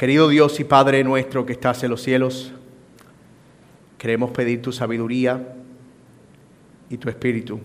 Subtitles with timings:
[0.00, 2.54] Querido Dios y Padre nuestro que estás en los cielos,
[3.98, 5.52] queremos pedir tu sabiduría
[6.88, 7.60] y tu espíritu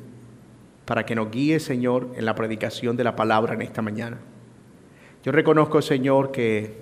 [0.83, 4.17] para que nos guíe, Señor, en la predicación de la palabra en esta mañana.
[5.23, 6.73] Yo reconozco, Señor, que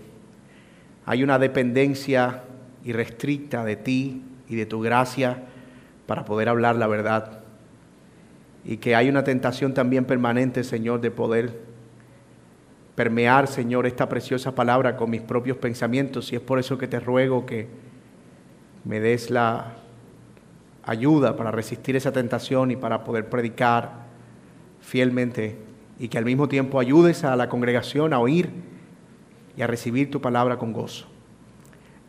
[1.06, 2.46] hay una dependencia
[2.84, 5.44] irrestricta de ti y de tu gracia
[6.08, 7.42] para poder hablar la verdad.
[8.66, 11.73] Y que hay una tentación también permanente, Señor, de poder
[12.96, 17.00] permear, Señor, esta preciosa palabra con mis propios pensamientos y es por eso que te
[17.00, 17.68] ruego que
[18.84, 19.74] me des la
[20.84, 24.04] ayuda para resistir esa tentación y para poder predicar
[24.82, 25.58] fielmente
[25.98, 28.50] y que al mismo tiempo ayudes a la congregación a oír
[29.56, 31.08] y a recibir tu palabra con gozo.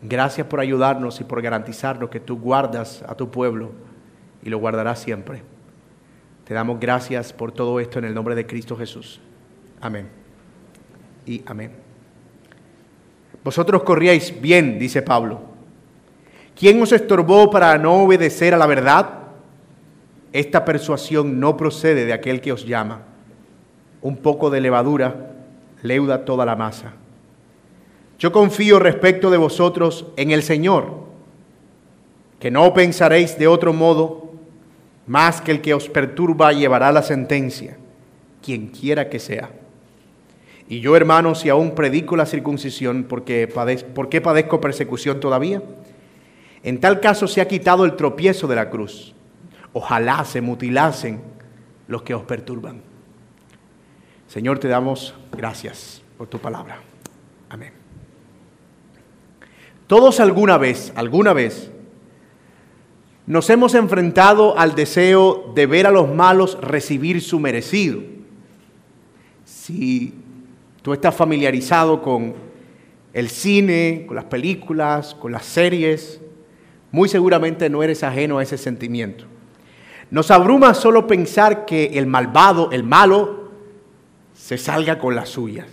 [0.03, 3.73] Gracias por ayudarnos y por garantizarnos que tú guardas a tu pueblo
[4.43, 5.43] y lo guardarás siempre.
[6.45, 9.21] Te damos gracias por todo esto en el nombre de Cristo Jesús.
[9.81, 10.24] Amén
[11.27, 11.73] y amén.
[13.43, 15.41] Vosotros corríais bien, dice Pablo.
[16.59, 19.11] ¿Quién os estorbó para no obedecer a la verdad?
[20.33, 23.03] Esta persuasión no procede de aquel que os llama.
[24.01, 25.33] Un poco de levadura
[25.83, 26.93] leuda toda la masa.
[28.19, 31.05] Yo confío respecto de vosotros en el Señor,
[32.39, 34.33] que no pensaréis de otro modo,
[35.07, 37.77] más que el que os perturba llevará la sentencia,
[38.43, 39.51] quien quiera que sea.
[40.69, 45.63] Y yo, hermanos, si aún predico la circuncisión, porque ¿por qué padezco persecución todavía?
[46.63, 49.15] En tal caso se ha quitado el tropiezo de la cruz.
[49.75, 51.21] Ojalá se mutilasen
[51.87, 52.81] los que os perturban.
[54.27, 56.79] Señor, te damos gracias por tu palabra.
[57.51, 57.73] Amén.
[59.87, 61.71] Todos alguna vez, alguna vez,
[63.27, 68.01] nos hemos enfrentado al deseo de ver a los malos recibir su merecido.
[69.45, 70.24] Si
[70.85, 72.35] tú estás familiarizado con
[73.15, 76.21] el cine, con las películas, con las series,
[76.93, 79.25] muy seguramente no eres ajeno a ese sentimiento.
[80.11, 83.49] Nos abruma solo pensar que el malvado, el malo,
[84.35, 85.69] se salga con las suyas.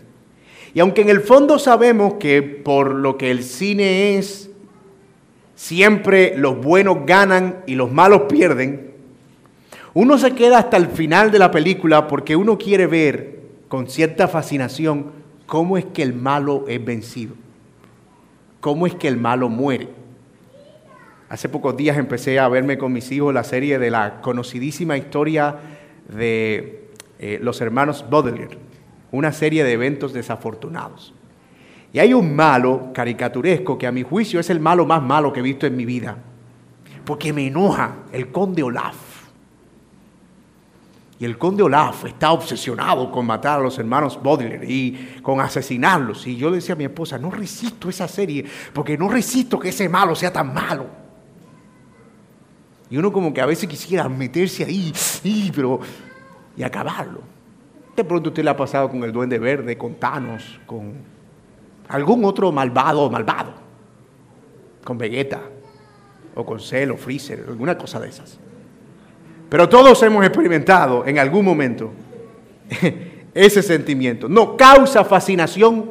[0.74, 4.50] Y aunque en el fondo sabemos que por lo que el cine es,
[5.56, 8.94] siempre los buenos ganan y los malos pierden,
[9.94, 13.41] uno se queda hasta el final de la película porque uno quiere ver
[13.72, 15.14] con cierta fascinación
[15.46, 17.36] cómo es que el malo es vencido,
[18.59, 19.88] cómo es que el malo muere.
[21.30, 25.56] Hace pocos días empecé a verme con mis hijos la serie de la conocidísima historia
[26.14, 28.58] de eh, los hermanos Baudelaire,
[29.14, 31.14] una serie de eventos desafortunados.
[31.94, 35.40] Y hay un malo caricaturesco que a mi juicio es el malo más malo que
[35.40, 36.18] he visto en mi vida,
[37.06, 39.10] porque me enoja el conde Olaf.
[41.22, 46.26] Y el conde Olaf está obsesionado con matar a los hermanos Baudelaire y con asesinarlos.
[46.26, 48.44] Y yo le decía a mi esposa, no resisto esa serie,
[48.74, 50.88] porque no resisto que ese malo sea tan malo.
[52.90, 54.92] Y uno como que a veces quisiera meterse ahí,
[55.24, 55.80] y, pero,
[56.58, 57.22] y acabarlo.
[57.96, 60.94] De pronto usted le ha pasado con el duende verde, con Thanos, con
[61.88, 63.53] algún otro malvado o malvado,
[64.84, 65.40] con Vegeta,
[66.34, 68.40] o con Cell o Freezer, alguna cosa de esas.
[69.51, 71.91] Pero todos hemos experimentado en algún momento
[73.34, 74.29] ese sentimiento.
[74.29, 75.89] No causa fascinación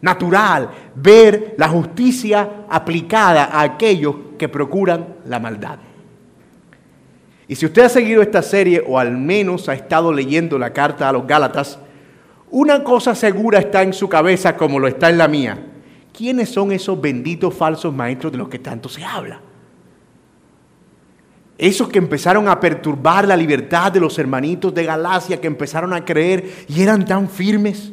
[0.00, 5.78] natural ver la justicia aplicada a aquellos que procuran la maldad.
[7.46, 11.08] Y si usted ha seguido esta serie o al menos ha estado leyendo la carta
[11.08, 11.78] a los Gálatas,
[12.50, 15.56] una cosa segura está en su cabeza como lo está en la mía.
[16.12, 19.45] ¿Quiénes son esos benditos falsos maestros de los que tanto se habla?
[21.58, 26.04] Esos que empezaron a perturbar la libertad de los hermanitos de Galacia, que empezaron a
[26.04, 27.92] creer y eran tan firmes.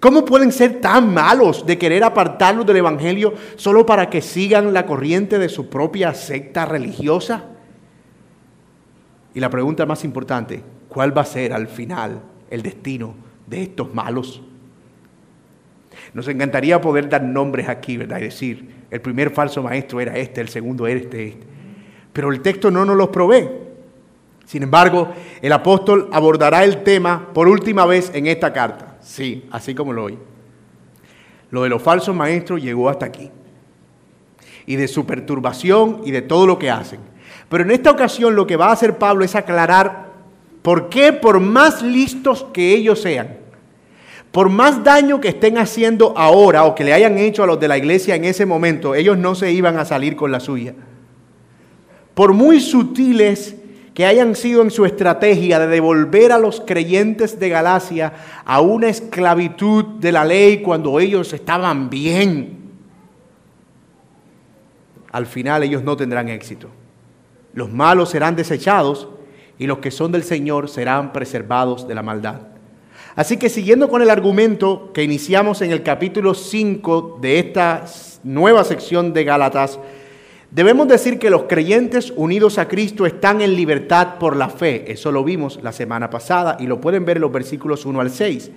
[0.00, 4.86] ¿Cómo pueden ser tan malos de querer apartarlos del Evangelio solo para que sigan la
[4.86, 7.44] corriente de su propia secta religiosa?
[9.34, 12.20] Y la pregunta más importante, ¿cuál va a ser al final
[12.50, 13.14] el destino
[13.46, 14.42] de estos malos?
[16.12, 18.18] Nos encantaría poder dar nombres aquí, ¿verdad?
[18.18, 21.53] Y decir, el primer falso maestro era este, el segundo era este, este
[22.14, 23.50] pero el texto no nos los provee.
[24.46, 25.08] Sin embargo,
[25.42, 28.96] el apóstol abordará el tema por última vez en esta carta.
[29.02, 30.18] Sí, así como lo oí.
[31.50, 33.30] Lo de los falsos maestros llegó hasta aquí.
[34.64, 37.00] Y de su perturbación y de todo lo que hacen.
[37.48, 40.12] Pero en esta ocasión lo que va a hacer Pablo es aclarar
[40.62, 43.38] por qué, por más listos que ellos sean,
[44.30, 47.68] por más daño que estén haciendo ahora o que le hayan hecho a los de
[47.68, 50.74] la iglesia en ese momento, ellos no se iban a salir con la suya
[52.14, 53.56] por muy sutiles
[53.94, 58.12] que hayan sido en su estrategia de devolver a los creyentes de Galacia
[58.44, 62.64] a una esclavitud de la ley cuando ellos estaban bien,
[65.12, 66.68] al final ellos no tendrán éxito.
[67.52, 69.08] Los malos serán desechados
[69.60, 72.40] y los que son del Señor serán preservados de la maldad.
[73.14, 77.84] Así que siguiendo con el argumento que iniciamos en el capítulo 5 de esta
[78.24, 79.78] nueva sección de Gálatas,
[80.54, 84.90] debemos decir que los creyentes unidos a Cristo están en libertad por la fe.
[84.90, 88.10] Eso lo vimos la semana pasada y lo pueden ver en los versículos 1 al
[88.10, 88.50] 6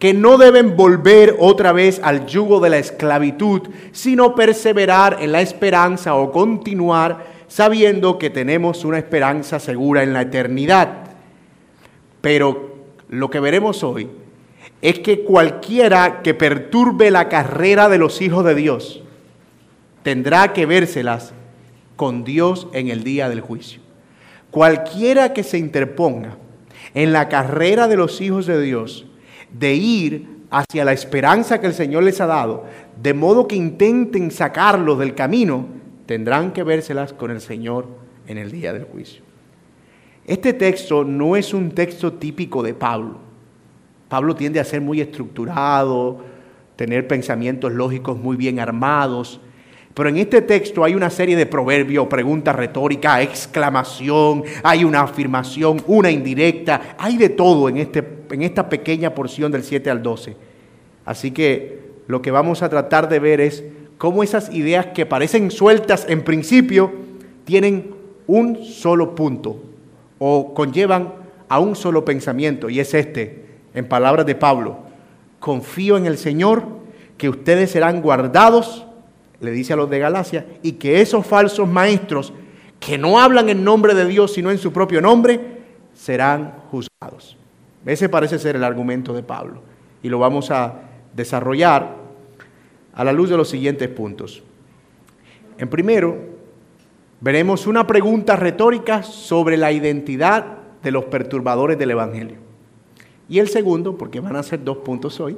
[0.00, 5.42] que no deben volver otra vez al yugo de la esclavitud, sino perseverar en la
[5.42, 11.10] esperanza o continuar sabiendo que tenemos una esperanza segura en la eternidad.
[12.22, 12.76] Pero
[13.10, 14.08] lo que veremos hoy
[14.80, 19.02] es que cualquiera que perturbe la carrera de los hijos de Dios
[20.02, 21.32] tendrá que vérselas
[21.96, 23.80] con Dios en el día del juicio.
[24.50, 26.36] Cualquiera que se interponga
[26.94, 29.06] en la carrera de los hijos de Dios
[29.52, 32.64] de ir hacia la esperanza que el Señor les ha dado,
[33.00, 35.66] de modo que intenten sacarlos del camino,
[36.06, 37.86] tendrán que vérselas con el Señor
[38.26, 39.22] en el día del juicio.
[40.26, 43.18] Este texto no es un texto típico de Pablo.
[44.08, 46.18] Pablo tiende a ser muy estructurado,
[46.76, 49.40] tener pensamientos lógicos muy bien armados,
[49.94, 55.82] pero en este texto hay una serie de proverbios, preguntas retóricas, exclamación, hay una afirmación,
[55.86, 60.36] una indirecta, hay de todo en, este, en esta pequeña porción del 7 al 12.
[61.04, 63.64] Así que lo que vamos a tratar de ver es
[63.98, 66.92] cómo esas ideas que parecen sueltas en principio
[67.44, 67.94] tienen
[68.28, 69.60] un solo punto
[70.18, 71.14] o conllevan
[71.48, 73.44] a un solo pensamiento y es este,
[73.74, 74.78] en palabras de Pablo,
[75.40, 76.62] confío en el Señor
[77.18, 78.86] que ustedes serán guardados
[79.40, 82.32] le dice a los de Galacia, y que esos falsos maestros
[82.78, 85.60] que no hablan en nombre de Dios sino en su propio nombre,
[85.94, 87.36] serán juzgados.
[87.84, 89.62] Ese parece ser el argumento de Pablo
[90.02, 90.82] y lo vamos a
[91.14, 91.96] desarrollar
[92.94, 94.42] a la luz de los siguientes puntos.
[95.58, 96.16] En primero,
[97.20, 102.38] veremos una pregunta retórica sobre la identidad de los perturbadores del Evangelio.
[103.28, 105.36] Y el segundo, porque van a ser dos puntos hoy,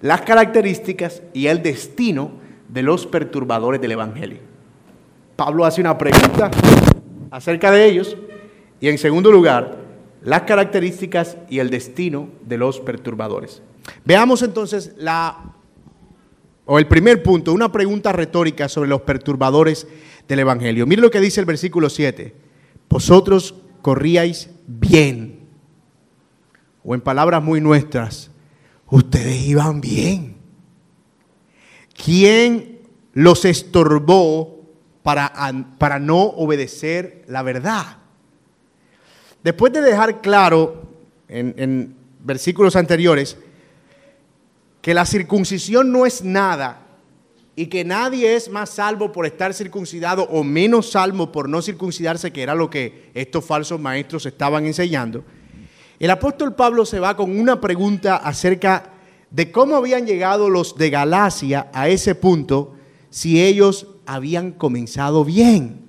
[0.00, 2.32] las características y el destino
[2.72, 4.38] de los perturbadores del Evangelio.
[5.36, 6.50] Pablo hace una pregunta
[7.30, 8.16] acerca de ellos
[8.80, 9.76] y en segundo lugar,
[10.22, 13.62] las características y el destino de los perturbadores.
[14.04, 15.52] Veamos entonces la
[16.64, 19.86] o el primer punto, una pregunta retórica sobre los perturbadores
[20.28, 20.86] del evangelio.
[20.86, 22.34] Mire lo que dice el versículo 7.
[22.88, 25.40] Vosotros corríais bien.
[26.84, 28.30] O en palabras muy nuestras,
[28.86, 30.41] ustedes iban bien.
[32.04, 32.80] ¿Quién
[33.12, 34.60] los estorbó
[35.02, 35.32] para,
[35.78, 37.98] para no obedecer la verdad?
[39.44, 40.88] Después de dejar claro
[41.28, 43.36] en, en versículos anteriores
[44.80, 46.86] que la circuncisión no es nada
[47.54, 52.32] y que nadie es más salvo por estar circuncidado o menos salvo por no circuncidarse,
[52.32, 55.22] que era lo que estos falsos maestros estaban enseñando,
[56.00, 58.91] el apóstol Pablo se va con una pregunta acerca
[59.32, 62.74] de cómo habían llegado los de Galacia a ese punto
[63.10, 65.80] si ellos habían comenzado bien.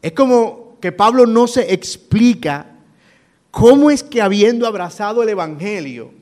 [0.00, 2.66] Es como que Pablo no se explica
[3.50, 6.12] cómo es que habiendo abrazado el Evangelio,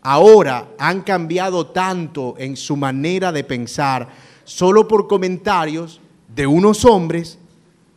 [0.00, 4.08] ahora han cambiado tanto en su manera de pensar
[4.44, 6.00] solo por comentarios
[6.34, 7.38] de unos hombres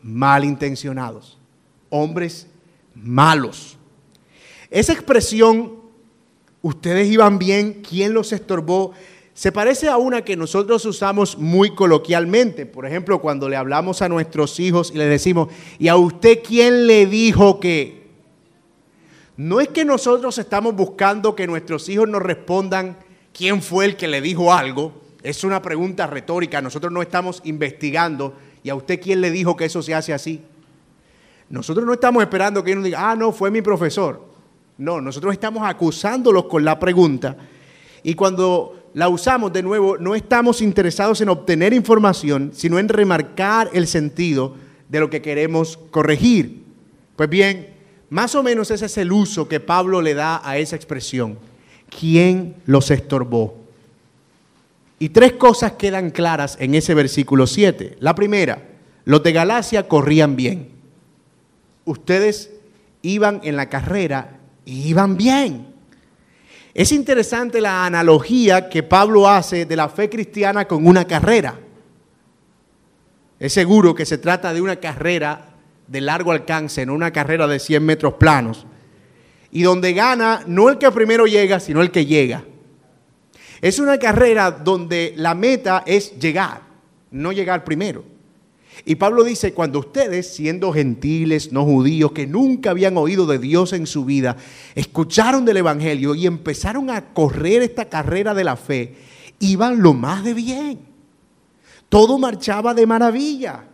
[0.04, 1.38] malintencionados,
[1.90, 2.48] hombres
[2.94, 3.78] malos.
[4.70, 5.75] Esa expresión
[6.66, 8.92] ustedes iban bien, ¿quién los estorbó?
[9.36, 12.66] Se parece a una que nosotros usamos muy coloquialmente.
[12.66, 16.88] Por ejemplo, cuando le hablamos a nuestros hijos y le decimos, ¿y a usted quién
[16.88, 18.08] le dijo que?
[19.38, 22.98] No es que nosotros estamos buscando que nuestros hijos nos respondan
[23.32, 24.92] quién fue el que le dijo algo.
[25.22, 26.64] Es una pregunta retórica.
[26.64, 28.34] Nosotros no estamos investigando.
[28.64, 30.42] ¿Y a usted quién le dijo que eso se hace así?
[31.48, 34.35] Nosotros no estamos esperando que ellos nos diga, ah, no, fue mi profesor.
[34.77, 37.38] No, nosotros estamos acusándolos con la pregunta
[38.03, 43.70] y cuando la usamos de nuevo no estamos interesados en obtener información, sino en remarcar
[43.74, 44.55] el sentido
[44.89, 46.63] de lo que queremos corregir.
[47.15, 47.70] Pues bien,
[48.10, 51.38] más o menos ese es el uso que Pablo le da a esa expresión.
[51.89, 53.58] ¿Quién los estorbó?
[55.00, 57.98] Y tres cosas quedan claras en ese versículo 7.
[58.00, 58.62] La primera,
[59.03, 60.70] los de Galacia corrían bien.
[61.86, 62.51] Ustedes
[63.01, 65.74] iban en la carrera iban bien.
[66.74, 71.58] Es interesante la analogía que Pablo hace de la fe cristiana con una carrera.
[73.40, 75.54] Es seguro que se trata de una carrera
[75.88, 78.66] de largo alcance en una carrera de 100 metros planos
[79.52, 82.44] y donde gana no el que primero llega, sino el que llega.
[83.62, 86.62] Es una carrera donde la meta es llegar,
[87.12, 88.15] no llegar primero.
[88.84, 93.72] Y Pablo dice, cuando ustedes, siendo gentiles, no judíos, que nunca habían oído de Dios
[93.72, 94.36] en su vida,
[94.75, 98.96] escucharon del Evangelio y empezaron a correr esta carrera de la fe,
[99.39, 100.79] iban lo más de bien.
[101.88, 103.65] Todo marchaba de maravilla.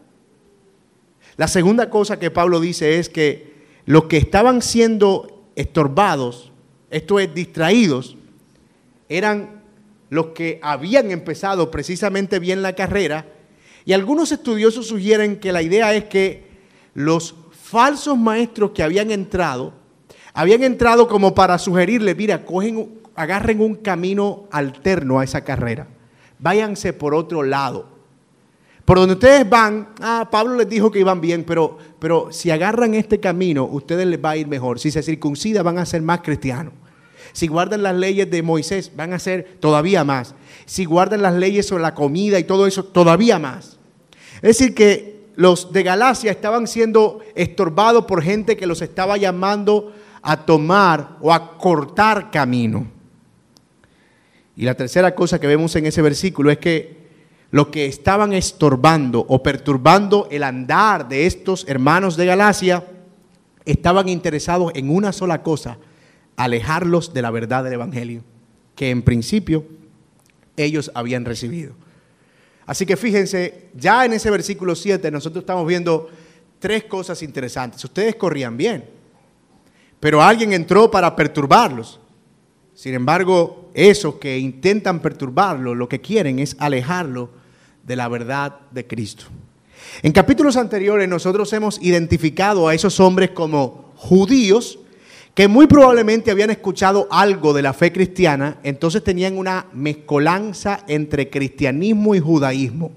[1.37, 3.51] La segunda cosa que Pablo dice es que
[3.85, 6.51] los que estaban siendo estorbados,
[6.89, 8.17] esto es, distraídos,
[9.09, 9.61] eran
[10.09, 13.25] los que habían empezado precisamente bien la carrera.
[13.85, 16.45] Y algunos estudiosos sugieren que la idea es que
[16.93, 19.73] los falsos maestros que habían entrado,
[20.33, 25.87] habían entrado como para sugerirle, mira, cogen, agarren un camino alterno a esa carrera,
[26.39, 27.89] váyanse por otro lado.
[28.85, 32.93] Por donde ustedes van, ah, Pablo les dijo que iban bien, pero, pero si agarran
[32.93, 34.79] este camino, ustedes les va a ir mejor.
[34.79, 36.73] Si se circuncida, van a ser más cristianos.
[37.33, 40.35] Si guardan las leyes de Moisés, van a ser todavía más.
[40.65, 43.77] Si guardan las leyes sobre la comida y todo eso, todavía más.
[44.35, 49.93] Es decir, que los de Galacia estaban siendo estorbados por gente que los estaba llamando
[50.21, 52.87] a tomar o a cortar camino.
[54.55, 57.01] Y la tercera cosa que vemos en ese versículo es que
[57.51, 62.85] lo que estaban estorbando o perturbando el andar de estos hermanos de Galacia
[63.65, 65.77] estaban interesados en una sola cosa,
[66.35, 68.23] alejarlos de la verdad del Evangelio,
[68.75, 69.65] que en principio
[70.57, 71.73] ellos habían recibido.
[72.65, 76.09] Así que fíjense, ya en ese versículo 7 nosotros estamos viendo
[76.59, 77.83] tres cosas interesantes.
[77.83, 78.85] Ustedes corrían bien,
[79.99, 81.99] pero alguien entró para perturbarlos.
[82.73, 87.29] Sin embargo, esos que intentan perturbarlo, lo que quieren es alejarlo
[87.83, 89.25] de la verdad de Cristo.
[90.03, 94.79] En capítulos anteriores nosotros hemos identificado a esos hombres como judíos
[95.33, 101.29] que muy probablemente habían escuchado algo de la fe cristiana, entonces tenían una mezcolanza entre
[101.29, 102.91] cristianismo y judaísmo.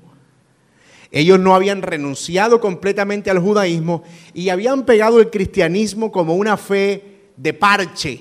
[1.12, 7.30] Ellos no habían renunciado completamente al judaísmo y habían pegado el cristianismo como una fe
[7.36, 8.20] de parche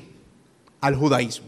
[0.79, 1.48] al judaísmo.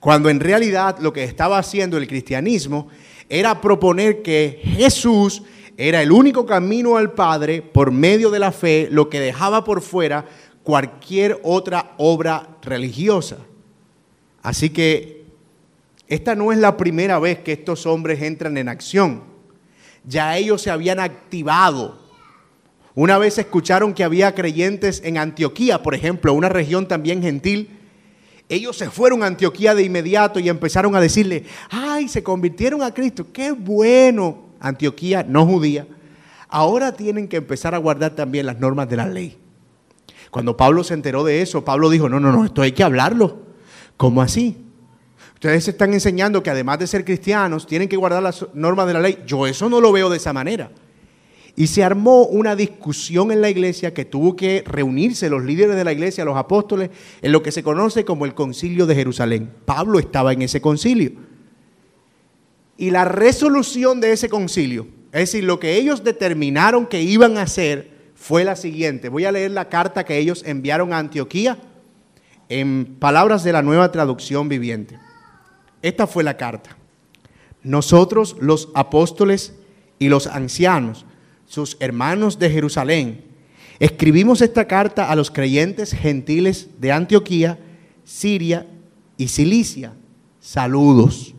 [0.00, 2.88] Cuando en realidad lo que estaba haciendo el cristianismo
[3.28, 5.42] era proponer que Jesús
[5.76, 9.80] era el único camino al Padre por medio de la fe, lo que dejaba por
[9.80, 10.26] fuera
[10.70, 13.38] cualquier otra obra religiosa.
[14.40, 15.24] Así que
[16.06, 19.24] esta no es la primera vez que estos hombres entran en acción.
[20.04, 21.98] Ya ellos se habían activado.
[22.94, 27.76] Una vez escucharon que había creyentes en Antioquía, por ejemplo, una región también gentil,
[28.48, 32.94] ellos se fueron a Antioquía de inmediato y empezaron a decirle, ay, se convirtieron a
[32.94, 34.50] Cristo, qué bueno.
[34.60, 35.88] Antioquía no judía.
[36.48, 39.36] Ahora tienen que empezar a guardar también las normas de la ley.
[40.30, 43.38] Cuando Pablo se enteró de eso, Pablo dijo, no, no, no, esto hay que hablarlo.
[43.96, 44.56] ¿Cómo así?
[45.34, 49.00] Ustedes están enseñando que además de ser cristianos, tienen que guardar las normas de la
[49.00, 49.18] ley.
[49.26, 50.70] Yo eso no lo veo de esa manera.
[51.56, 55.84] Y se armó una discusión en la iglesia que tuvo que reunirse los líderes de
[55.84, 56.90] la iglesia, los apóstoles,
[57.22, 59.50] en lo que se conoce como el concilio de Jerusalén.
[59.64, 61.12] Pablo estaba en ese concilio.
[62.76, 67.42] Y la resolución de ese concilio, es decir, lo que ellos determinaron que iban a
[67.42, 69.08] hacer, fue la siguiente.
[69.08, 71.56] Voy a leer la carta que ellos enviaron a Antioquía
[72.50, 74.98] en palabras de la nueva traducción viviente.
[75.80, 76.76] Esta fue la carta.
[77.62, 79.54] Nosotros los apóstoles
[79.98, 81.06] y los ancianos,
[81.46, 83.24] sus hermanos de Jerusalén,
[83.78, 87.58] escribimos esta carta a los creyentes gentiles de Antioquía,
[88.04, 88.66] Siria
[89.16, 89.94] y Cilicia.
[90.40, 91.34] Saludos.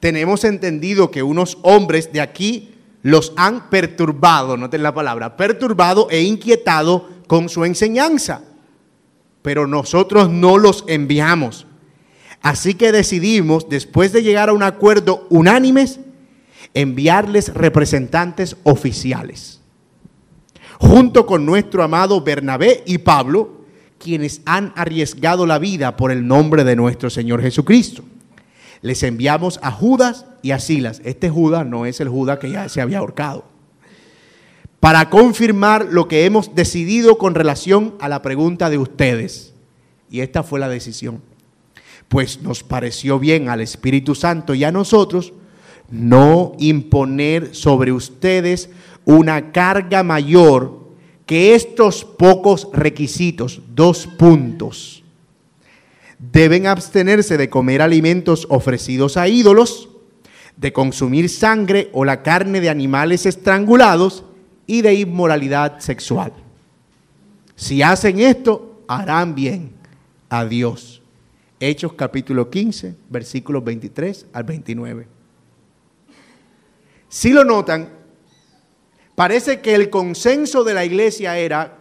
[0.00, 2.74] Tenemos entendido que unos hombres de aquí
[3.08, 8.42] los han perturbado, noten la palabra, perturbado e inquietado con su enseñanza.
[9.40, 11.66] Pero nosotros no los enviamos.
[12.42, 16.00] Así que decidimos, después de llegar a un acuerdo unánimes,
[16.74, 19.62] enviarles representantes oficiales,
[20.78, 23.62] junto con nuestro amado Bernabé y Pablo,
[23.98, 28.04] quienes han arriesgado la vida por el nombre de nuestro Señor Jesucristo.
[28.80, 31.00] Les enviamos a Judas y a Silas.
[31.04, 33.44] Este Judas no es el Judas que ya se había ahorcado.
[34.80, 39.54] Para confirmar lo que hemos decidido con relación a la pregunta de ustedes.
[40.10, 41.20] Y esta fue la decisión.
[42.08, 45.32] Pues nos pareció bien al Espíritu Santo y a nosotros
[45.90, 48.70] no imponer sobre ustedes
[49.04, 50.78] una carga mayor
[51.26, 55.02] que estos pocos requisitos, dos puntos.
[56.18, 59.88] Deben abstenerse de comer alimentos ofrecidos a ídolos,
[60.56, 64.24] de consumir sangre o la carne de animales estrangulados
[64.66, 66.32] y de inmoralidad sexual.
[67.54, 69.72] Si hacen esto, harán bien
[70.28, 71.02] a Dios.
[71.60, 75.08] Hechos capítulo 15, versículos 23 al 29.
[77.08, 77.88] Si lo notan,
[79.14, 81.77] parece que el consenso de la iglesia era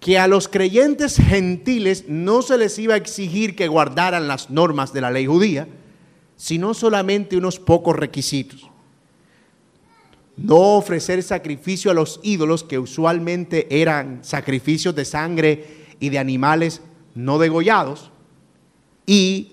[0.00, 4.94] que a los creyentes gentiles no se les iba a exigir que guardaran las normas
[4.94, 5.68] de la ley judía,
[6.36, 8.70] sino solamente unos pocos requisitos.
[10.38, 15.66] No ofrecer sacrificio a los ídolos, que usualmente eran sacrificios de sangre
[16.00, 16.80] y de animales
[17.14, 18.10] no degollados,
[19.04, 19.52] y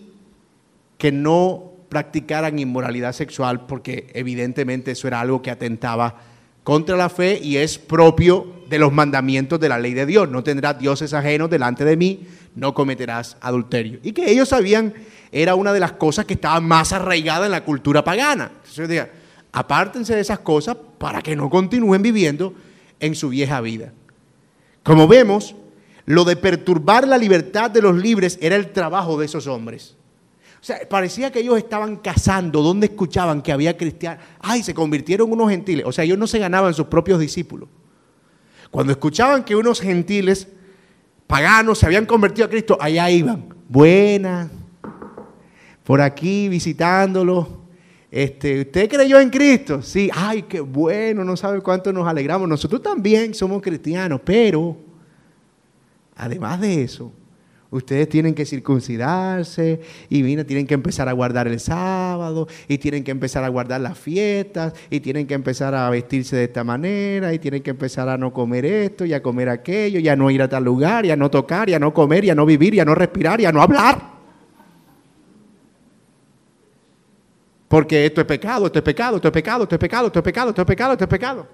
[0.98, 6.22] que no practicaran inmoralidad sexual, porque evidentemente eso era algo que atentaba
[6.68, 10.30] contra la fe y es propio de los mandamientos de la ley de Dios.
[10.30, 14.02] No tendrás dioses ajenos delante de mí, no cometerás adulterio.
[14.04, 14.94] Y que ellos sabían
[15.32, 18.52] era una de las cosas que estaba más arraigada en la cultura pagana.
[18.54, 19.10] Entonces decía,
[19.54, 22.54] apártense de esas cosas para que no continúen viviendo
[23.00, 23.94] en su vieja vida.
[24.84, 25.56] Como vemos,
[26.06, 29.96] lo de perturbar la libertad de los libres era el trabajo de esos hombres.
[30.68, 34.22] Sea, parecía que ellos estaban cazando donde escuchaban que había cristianos.
[34.42, 35.86] Ay, se convirtieron unos gentiles.
[35.86, 37.70] O sea, ellos no se ganaban sus propios discípulos.
[38.70, 40.50] Cuando escuchaban que unos gentiles
[41.26, 43.48] paganos se habían convertido a Cristo, allá iban.
[43.70, 44.50] Buenas,
[45.86, 47.62] por aquí visitándolo.
[48.12, 49.82] Este, ¿Usted creyó en Cristo?
[49.82, 52.50] Sí, ay, qué bueno, no sabe cuánto nos alegramos.
[52.50, 54.76] Nosotros también somos cristianos, pero
[56.14, 57.14] además de eso,
[57.70, 63.04] Ustedes tienen que circuncidarse y mira, tienen que empezar a guardar el sábado y tienen
[63.04, 67.34] que empezar a guardar las fiestas y tienen que empezar a vestirse de esta manera
[67.34, 70.32] y tienen que empezar a no comer esto y a comer aquello y a no
[70.32, 72.46] ir a tal lugar y a no tocar y a no comer y a no
[72.46, 74.18] vivir y a no respirar y a no hablar.
[77.68, 80.24] Porque esto es pecado, esto es pecado, esto es pecado, esto es pecado, esto es
[80.24, 81.48] pecado, esto es pecado, esto es pecado.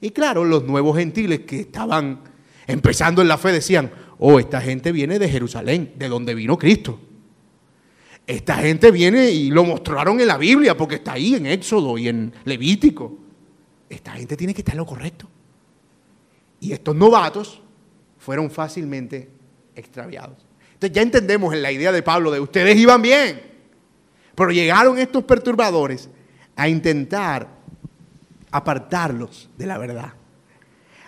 [0.00, 2.31] Y claro, los nuevos gentiles que estaban
[2.72, 6.98] empezando en la fe decían, oh, esta gente viene de Jerusalén, de donde vino Cristo.
[8.26, 12.08] Esta gente viene y lo mostraron en la Biblia porque está ahí en Éxodo y
[12.08, 13.18] en Levítico.
[13.88, 15.28] Esta gente tiene que estar en lo correcto.
[16.60, 17.60] Y estos novatos
[18.18, 19.28] fueron fácilmente
[19.74, 20.46] extraviados.
[20.74, 23.42] Entonces ya entendemos en la idea de Pablo de ustedes iban bien,
[24.34, 26.08] pero llegaron estos perturbadores
[26.56, 27.48] a intentar
[28.50, 30.14] apartarlos de la verdad.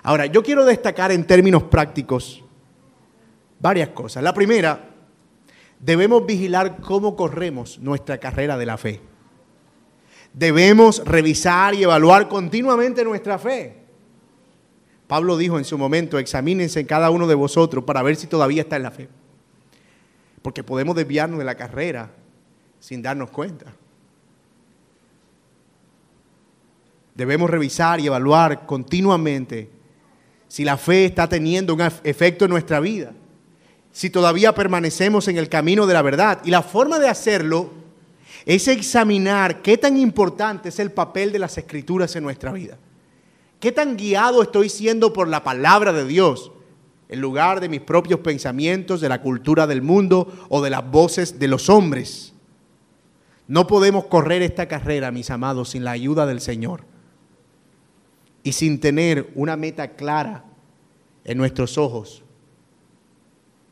[0.04, 2.44] Ahora, yo quiero destacar en términos prácticos
[3.58, 4.22] varias cosas.
[4.22, 4.90] La primera,
[5.80, 9.00] debemos vigilar cómo corremos nuestra carrera de la fe.
[10.34, 13.78] Debemos revisar y evaluar continuamente nuestra fe.
[15.06, 18.76] Pablo dijo en su momento, examínense cada uno de vosotros para ver si todavía está
[18.76, 19.08] en la fe.
[20.42, 22.10] Porque podemos desviarnos de la carrera
[22.78, 23.72] sin darnos cuenta.
[27.14, 29.73] Debemos revisar y evaluar continuamente
[30.54, 33.10] si la fe está teniendo un efecto en nuestra vida,
[33.90, 36.42] si todavía permanecemos en el camino de la verdad.
[36.44, 37.72] Y la forma de hacerlo
[38.46, 42.78] es examinar qué tan importante es el papel de las escrituras en nuestra vida.
[43.58, 46.52] ¿Qué tan guiado estoy siendo por la palabra de Dios
[47.08, 51.40] en lugar de mis propios pensamientos, de la cultura del mundo o de las voces
[51.40, 52.32] de los hombres?
[53.48, 56.93] No podemos correr esta carrera, mis amados, sin la ayuda del Señor
[58.44, 60.44] y sin tener una meta clara
[61.24, 62.22] en nuestros ojos,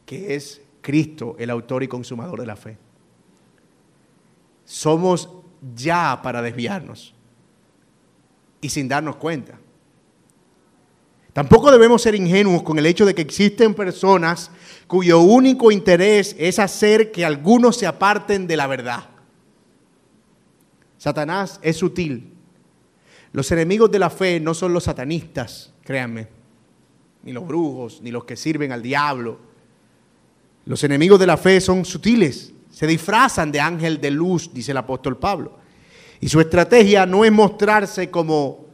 [0.07, 2.79] que es Cristo, el autor y consumador de la fe.
[4.65, 5.29] Somos
[5.77, 7.15] ya para desviarnos
[8.63, 9.59] y sin darnos cuenta.
[11.35, 14.51] Tampoco debemos ser ingenuos con el hecho de que existen personas
[14.87, 19.05] cuyo único interés es hacer que algunos se aparten de la verdad.
[20.97, 22.32] Satanás es sutil
[23.33, 26.29] los enemigos de la fe no son los satanistas, créanme,
[27.23, 29.39] ni los brujos, ni los que sirven al diablo.
[30.67, 34.77] Los enemigos de la fe son sutiles, se disfrazan de ángel de luz, dice el
[34.77, 35.59] apóstol Pablo.
[36.21, 38.67] Y su estrategia no es mostrarse como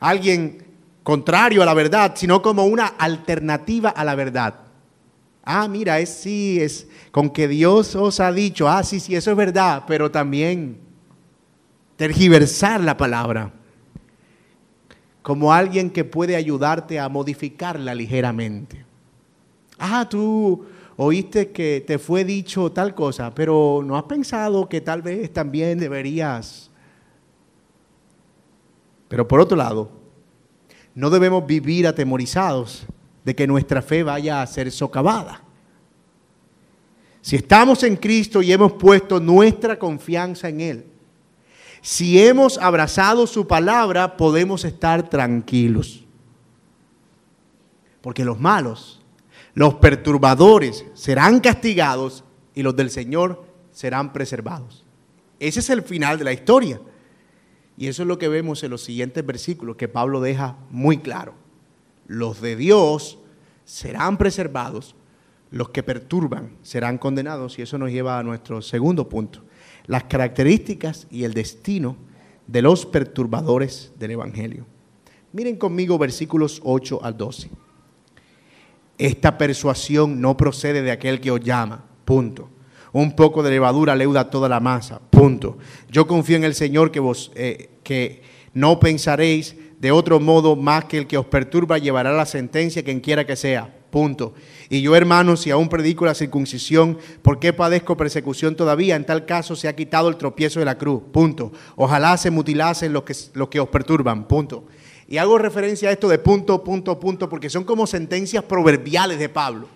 [0.00, 0.66] alguien
[1.04, 4.54] contrario a la verdad, sino como una alternativa a la verdad.
[5.44, 9.30] Ah, mira, es sí, es con que Dios os ha dicho, ah, sí, sí, eso
[9.30, 10.78] es verdad, pero también
[11.96, 13.52] tergiversar la palabra
[15.28, 18.82] como alguien que puede ayudarte a modificarla ligeramente.
[19.78, 20.64] Ah, tú
[20.96, 25.78] oíste que te fue dicho tal cosa, pero ¿no has pensado que tal vez también
[25.78, 26.70] deberías?
[29.08, 29.90] Pero por otro lado,
[30.94, 32.86] no debemos vivir atemorizados
[33.22, 35.42] de que nuestra fe vaya a ser socavada.
[37.20, 40.86] Si estamos en Cristo y hemos puesto nuestra confianza en Él,
[41.80, 46.04] Si hemos abrazado su palabra, podemos estar tranquilos.
[48.00, 49.00] Porque los malos,
[49.54, 54.84] los perturbadores serán castigados y los del Señor serán preservados.
[55.40, 56.80] Ese es el final de la historia.
[57.76, 61.34] Y eso es lo que vemos en los siguientes versículos que Pablo deja muy claro.
[62.08, 63.18] Los de Dios
[63.64, 64.96] serán preservados,
[65.50, 69.42] los que perturban serán condenados y eso nos lleva a nuestro segundo punto,
[69.88, 71.96] las características y el destino
[72.46, 74.64] de los perturbadores del Evangelio.
[75.32, 77.50] Miren conmigo versículos 8 al 12.
[78.96, 82.48] Esta persuasión no procede de aquel que os llama, punto.
[82.92, 85.58] Un poco de levadura leuda toda la masa, punto.
[85.90, 88.22] Yo confío en el Señor que, vos, eh, que
[88.54, 93.00] no pensaréis de otro modo más que el que os perturba llevará la sentencia quien
[93.00, 94.34] quiera que sea, punto.
[94.68, 98.96] Y yo, hermanos, si aún predico la circuncisión, ¿por qué padezco persecución todavía?
[98.96, 101.02] En tal caso se ha quitado el tropiezo de la cruz.
[101.12, 101.52] Punto.
[101.76, 104.28] Ojalá se mutilasen los que, los que os perturban.
[104.28, 104.64] Punto.
[105.08, 109.28] Y hago referencia a esto de punto, punto, punto, porque son como sentencias proverbiales de
[109.28, 109.68] Pablo.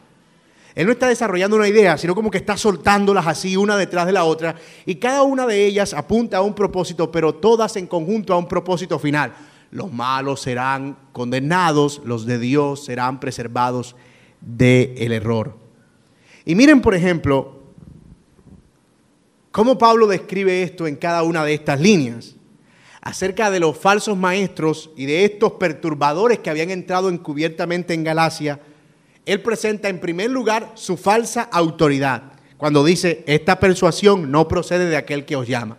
[0.74, 4.12] Él no está desarrollando una idea, sino como que está soltándolas así una detrás de
[4.12, 4.56] la otra.
[4.86, 8.48] Y cada una de ellas apunta a un propósito, pero todas en conjunto a un
[8.48, 9.32] propósito final.
[9.72, 13.96] Los malos serán condenados, los de Dios serán preservados
[14.42, 15.56] del error.
[16.44, 17.62] Y miren, por ejemplo,
[19.50, 22.36] cómo Pablo describe esto en cada una de estas líneas,
[23.00, 28.60] acerca de los falsos maestros y de estos perturbadores que habían entrado encubiertamente en Galacia.
[29.24, 34.98] Él presenta en primer lugar su falsa autoridad, cuando dice, esta persuasión no procede de
[34.98, 35.78] aquel que os llama.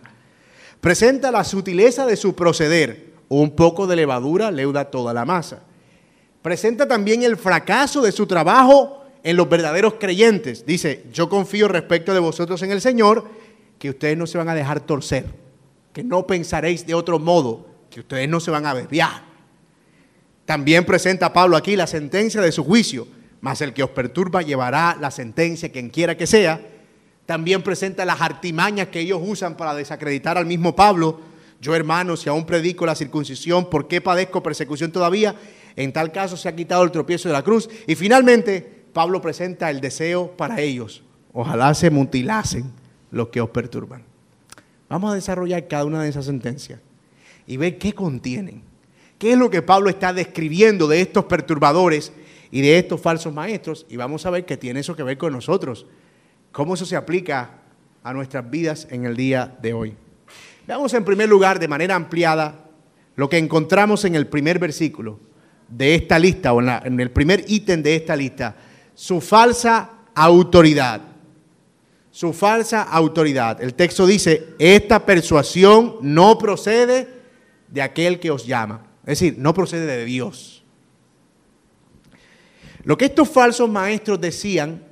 [0.80, 5.62] Presenta la sutileza de su proceder, un poco de levadura leuda toda la masa
[6.44, 10.66] presenta también el fracaso de su trabajo en los verdaderos creyentes.
[10.66, 13.24] Dice, yo confío respecto de vosotros en el Señor,
[13.78, 15.24] que ustedes no se van a dejar torcer,
[15.94, 19.22] que no pensaréis de otro modo, que ustedes no se van a desviar.
[20.44, 23.08] También presenta Pablo aquí la sentencia de su juicio,
[23.40, 26.60] mas el que os perturba llevará la sentencia, quien quiera que sea.
[27.24, 31.20] También presenta las artimañas que ellos usan para desacreditar al mismo Pablo.
[31.64, 35.34] Yo, hermano, si aún predico la circuncisión, ¿por qué padezco persecución todavía?
[35.76, 37.70] En tal caso se ha quitado el tropiezo de la cruz.
[37.86, 41.02] Y finalmente, Pablo presenta el deseo para ellos.
[41.32, 42.70] Ojalá se mutilasen
[43.10, 44.02] los que os perturban.
[44.90, 46.80] Vamos a desarrollar cada una de esas sentencias
[47.46, 48.60] y ver qué contienen.
[49.16, 52.12] ¿Qué es lo que Pablo está describiendo de estos perturbadores
[52.50, 53.86] y de estos falsos maestros?
[53.88, 55.86] Y vamos a ver qué tiene eso que ver con nosotros.
[56.52, 57.62] Cómo eso se aplica
[58.02, 59.96] a nuestras vidas en el día de hoy.
[60.66, 62.64] Veamos en primer lugar de manera ampliada
[63.16, 65.20] lo que encontramos en el primer versículo
[65.68, 68.56] de esta lista, o en, el primer ítem de esta lista,
[68.94, 71.02] su falsa autoridad.
[72.10, 73.60] Su falsa autoridad.
[73.60, 77.08] El texto dice, esta persuasión no procede
[77.68, 78.86] de aquel que os llama.
[79.02, 80.62] Es decir, no procede de Dios.
[82.84, 84.84] Lo que estos falsos maestros decían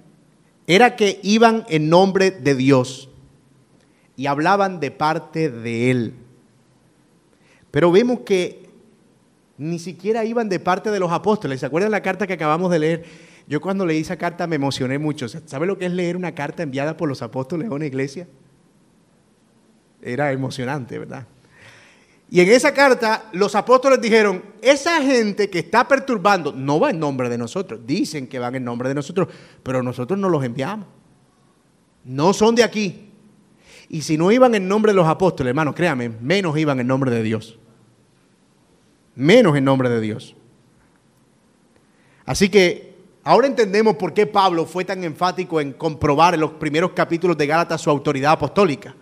[0.67, 3.09] era que iban en nombre de Dios
[4.23, 6.15] y hablaban de parte de Él.
[7.73, 8.71] Pero vemos que
[9.59, 11.59] ni siquiera iban de parte de los apóstoles.
[11.59, 13.05] ¿Se acuerdan la carta que acabamos de leer?
[13.49, 15.27] Yo cuando leí esa carta me emocioné mucho.
[15.29, 18.29] ¿Sabe lo que es leer una carta enviada por los apóstoles a una iglesia?
[20.01, 21.27] Era emocionante, ¿verdad?
[22.31, 27.01] Y en esa carta los apóstoles dijeron, esa gente que está perturbando no va en
[27.01, 27.81] nombre de nosotros.
[27.85, 29.27] Dicen que van en nombre de nosotros,
[29.65, 30.87] pero nosotros no los enviamos.
[32.05, 33.09] No son de aquí.
[33.93, 37.13] Y si no iban en nombre de los apóstoles, hermano, créame, menos iban en nombre
[37.13, 37.61] de Dios
[39.15, 40.35] menos en nombre de Dios.
[42.25, 46.93] Así que ahora entendemos por qué Pablo fue tan enfático en comprobar en los primeros
[46.93, 48.95] capítulos de Gálatas su autoridad apostólica.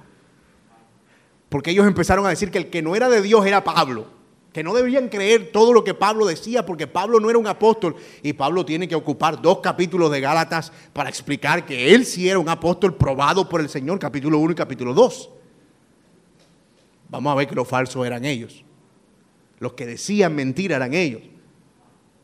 [1.48, 4.06] Porque ellos empezaron a decir que el que no era de Dios era Pablo,
[4.52, 7.94] que no debían creer todo lo que Pablo decía porque Pablo no era un apóstol
[8.22, 12.38] y Pablo tiene que ocupar dos capítulos de Gálatas para explicar que él sí era
[12.38, 15.30] un apóstol probado por el Señor, capítulo 1 y capítulo 2.
[17.10, 18.64] Vamos a ver que lo falso eran ellos.
[19.58, 21.22] Los que decían mentira eran ellos.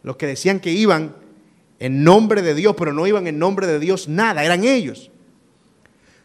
[0.03, 1.15] Los que decían que iban
[1.79, 5.11] en nombre de Dios, pero no iban en nombre de Dios nada, eran ellos.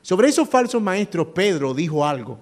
[0.01, 2.39] Sobre esos falsos maestros, Pedro dijo algo.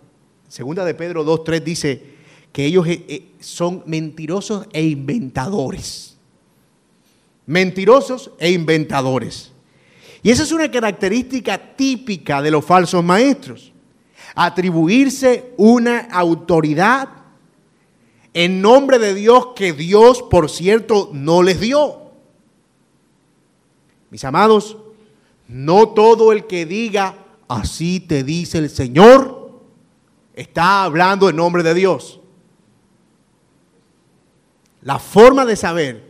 [0.48, 2.19] Segunda de Pedro 2.3 dice
[2.52, 6.18] que ellos eh, eh, son mentirosos e inventadores.
[7.46, 9.52] Mentirosos e inventadores.
[10.22, 13.72] Y esa es una característica típica de los falsos maestros.
[14.36, 17.10] Atribuirse una autoridad
[18.34, 22.12] en nombre de Dios que Dios, por cierto, no les dio.
[24.10, 24.78] Mis amados,
[25.48, 29.62] no todo el que diga, así te dice el Señor,
[30.34, 32.20] está hablando en nombre de Dios.
[34.82, 36.10] La forma de saber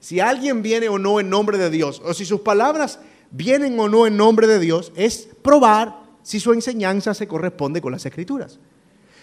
[0.00, 2.98] si alguien viene o no en nombre de Dios, o si sus palabras
[3.30, 7.92] vienen o no en nombre de Dios, es probar si su enseñanza se corresponde con
[7.92, 8.58] las escrituras.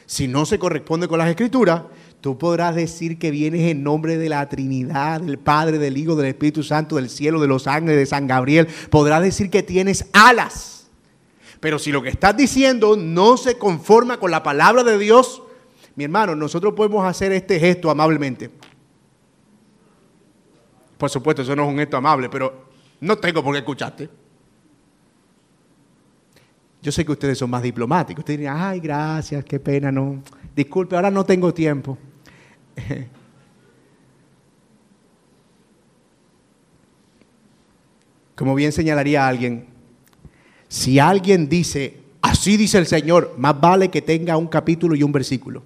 [0.05, 1.83] Si no se corresponde con las escrituras,
[2.19, 6.27] tú podrás decir que vienes en nombre de la Trinidad, del Padre, del Hijo, del
[6.27, 8.67] Espíritu Santo, del cielo, de los ángeles, de San Gabriel.
[8.89, 10.89] Podrás decir que tienes alas.
[11.59, 15.43] Pero si lo que estás diciendo no se conforma con la palabra de Dios,
[15.95, 18.49] mi hermano, nosotros podemos hacer este gesto amablemente.
[21.01, 22.67] Por supuesto, eso no es un gesto amable, pero
[22.99, 24.07] no tengo por qué escucharte.
[26.79, 28.21] Yo sé que ustedes son más diplomáticos.
[28.21, 30.21] Ustedes dirán, ay, gracias, qué pena, no.
[30.55, 31.97] Disculpe, ahora no tengo tiempo.
[38.35, 39.65] Como bien señalaría alguien,
[40.67, 45.11] si alguien dice, así dice el Señor, más vale que tenga un capítulo y un
[45.11, 45.63] versículo.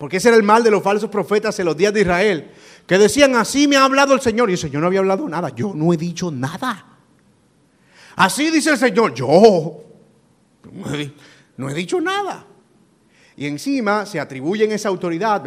[0.00, 2.50] Porque ese era el mal de los falsos profetas en los días de Israel
[2.86, 4.48] que decían, así me ha hablado el Señor.
[4.48, 5.50] Y el Señor no había hablado nada.
[5.50, 6.86] Yo no he dicho nada.
[8.16, 9.12] Así dice el Señor.
[9.12, 9.82] Yo
[11.58, 12.46] no he, dicho nada.
[13.36, 15.44] Y encima se atribuyen esa autoridad.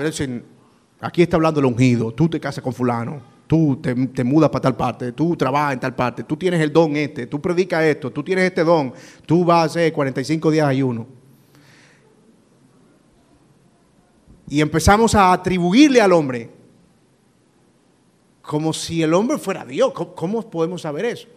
[1.01, 2.11] Aquí está hablando el ungido.
[2.11, 3.23] Tú te casas con fulano.
[3.47, 5.13] Tú te, te mudas para tal parte.
[5.13, 6.25] Tú trabajas en tal parte.
[6.25, 7.25] Tú tienes el don este.
[7.25, 8.11] Tú predicas esto.
[8.11, 8.93] Tú tienes este don.
[9.25, 11.22] Tú vas a hacer 45 días ayuno.
[14.49, 16.49] Y empezamos a atribuirle al hombre
[18.41, 19.93] como si el hombre fuera Dios.
[19.93, 21.27] ¿Cómo, podemos saber eso?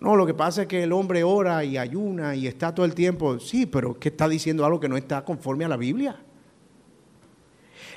[0.00, 2.94] No, lo que pasa es que el hombre ora y ayuna y está todo el
[2.94, 3.38] tiempo.
[3.40, 6.16] Sí, pero ¿qué está diciendo algo que no está conforme a la Biblia?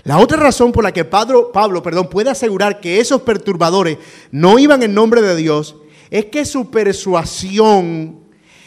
[0.04, 3.98] La otra razón por la que Pablo, Pablo perdón, puede asegurar que esos perturbadores
[4.32, 5.76] no iban en nombre de Dios
[6.10, 8.20] es que su persuasión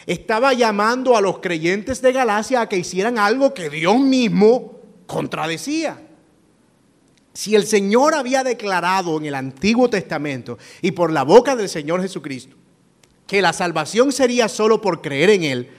[0.05, 4.74] estaba llamando a los creyentes de Galacia a que hicieran algo que Dios mismo
[5.05, 6.01] contradecía.
[7.33, 12.01] Si el Señor había declarado en el Antiguo Testamento y por la boca del Señor
[12.01, 12.55] Jesucristo
[13.27, 15.69] que la salvación sería solo por creer en Él,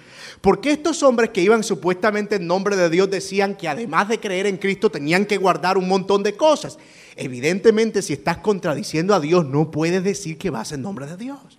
[0.40, 4.20] ¿por qué estos hombres que iban supuestamente en nombre de Dios decían que además de
[4.20, 6.78] creer en Cristo tenían que guardar un montón de cosas?
[7.14, 11.58] Evidentemente, si estás contradiciendo a Dios, no puedes decir que vas en nombre de Dios.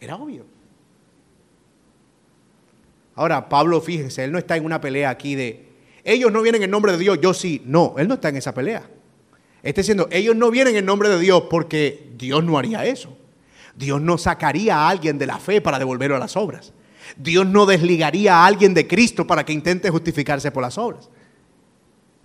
[0.00, 0.44] Era obvio.
[3.14, 5.67] Ahora, Pablo, fíjense, él no está en una pelea aquí de,
[6.08, 7.60] ellos no vienen en nombre de Dios, yo sí.
[7.66, 8.88] No, él no está en esa pelea.
[9.62, 13.14] Está diciendo, ellos no vienen en nombre de Dios porque Dios no haría eso.
[13.76, 16.72] Dios no sacaría a alguien de la fe para devolverlo a las obras.
[17.18, 21.10] Dios no desligaría a alguien de Cristo para que intente justificarse por las obras.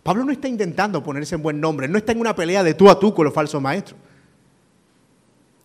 [0.02, 2.89] Pablo no está intentando ponerse en buen nombre, no está en una pelea de tú
[2.89, 4.00] a tú con los falsos maestros.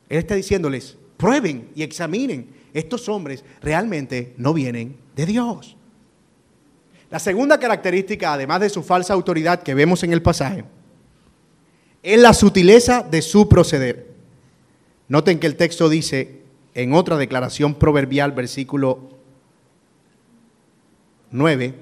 [0.08, 5.77] Él está diciéndoles, prueben y examinen, estos hombres realmente no vienen de Dios.
[7.10, 10.64] La segunda característica, además de su falsa autoridad que vemos en el pasaje,
[12.02, 14.08] es la sutileza de su proceder.
[15.08, 16.42] Noten que el texto dice
[16.74, 19.08] en otra declaración proverbial, versículo
[21.30, 21.74] 9,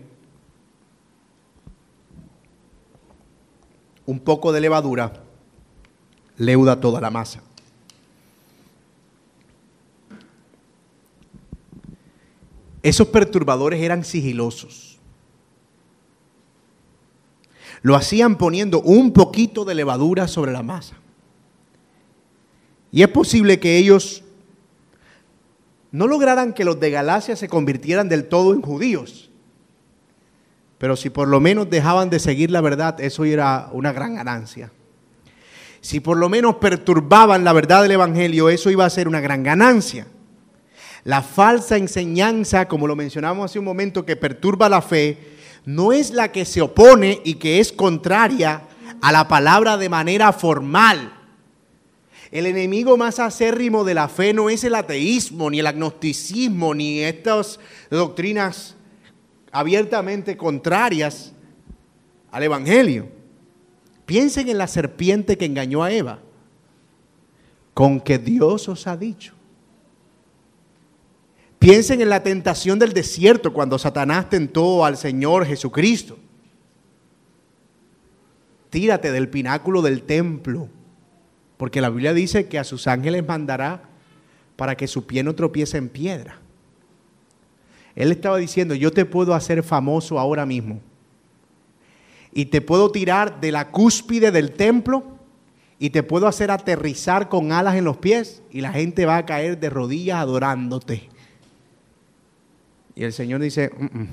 [4.06, 5.24] un poco de levadura
[6.38, 7.42] leuda toda la masa.
[12.82, 14.95] Esos perturbadores eran sigilosos.
[17.86, 20.96] Lo hacían poniendo un poquito de levadura sobre la masa.
[22.90, 24.24] Y es posible que ellos
[25.92, 29.30] no lograran que los de Galacia se convirtieran del todo en judíos.
[30.78, 34.72] Pero si por lo menos dejaban de seguir la verdad, eso era una gran ganancia.
[35.80, 39.44] Si por lo menos perturbaban la verdad del Evangelio, eso iba a ser una gran
[39.44, 40.08] ganancia.
[41.04, 45.35] La falsa enseñanza, como lo mencionamos hace un momento, que perturba la fe,
[45.66, 48.62] no es la que se opone y que es contraria
[49.02, 51.12] a la palabra de manera formal.
[52.30, 57.00] El enemigo más acérrimo de la fe no es el ateísmo, ni el agnosticismo, ni
[57.00, 57.58] estas
[57.90, 58.76] doctrinas
[59.52, 61.32] abiertamente contrarias
[62.30, 63.08] al Evangelio.
[64.06, 66.20] Piensen en la serpiente que engañó a Eva,
[67.74, 69.35] con que Dios os ha dicho.
[71.58, 76.18] Piensen en la tentación del desierto cuando Satanás tentó al Señor Jesucristo.
[78.70, 80.68] Tírate del pináculo del templo,
[81.56, 83.82] porque la Biblia dice que a sus ángeles mandará
[84.56, 86.40] para que su pie no tropiece en piedra.
[87.94, 90.80] Él estaba diciendo, yo te puedo hacer famoso ahora mismo.
[92.32, 95.16] Y te puedo tirar de la cúspide del templo
[95.78, 99.26] y te puedo hacer aterrizar con alas en los pies y la gente va a
[99.26, 101.08] caer de rodillas adorándote.
[102.96, 104.08] Y el Señor dice, "Mm, mm,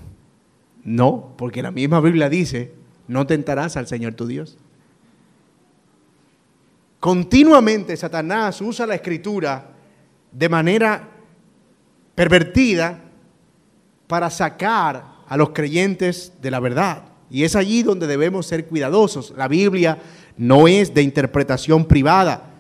[0.83, 2.73] no, porque la misma Biblia dice,
[3.07, 4.57] no tentarás al Señor tu Dios.
[6.99, 9.71] Continuamente Satanás usa la escritura
[10.31, 11.09] de manera
[12.15, 13.01] pervertida
[14.07, 17.03] para sacar a los creyentes de la verdad.
[17.29, 19.33] Y es allí donde debemos ser cuidadosos.
[19.35, 19.97] La Biblia
[20.37, 22.52] no es de interpretación privada.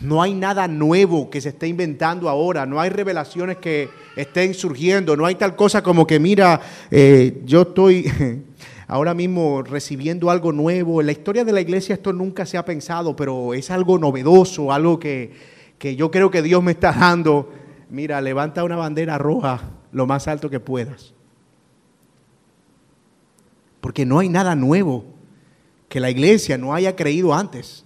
[0.00, 5.14] No hay nada nuevo que se esté inventando ahora, no hay revelaciones que estén surgiendo,
[5.14, 6.60] no hay tal cosa como que, mira,
[6.90, 8.10] eh, yo estoy
[8.88, 11.00] ahora mismo recibiendo algo nuevo.
[11.00, 14.72] En la historia de la iglesia esto nunca se ha pensado, pero es algo novedoso,
[14.72, 15.32] algo que,
[15.78, 17.52] que yo creo que Dios me está dando.
[17.90, 19.60] Mira, levanta una bandera roja
[19.92, 21.12] lo más alto que puedas.
[23.82, 25.04] Porque no hay nada nuevo
[25.90, 27.84] que la iglesia no haya creído antes.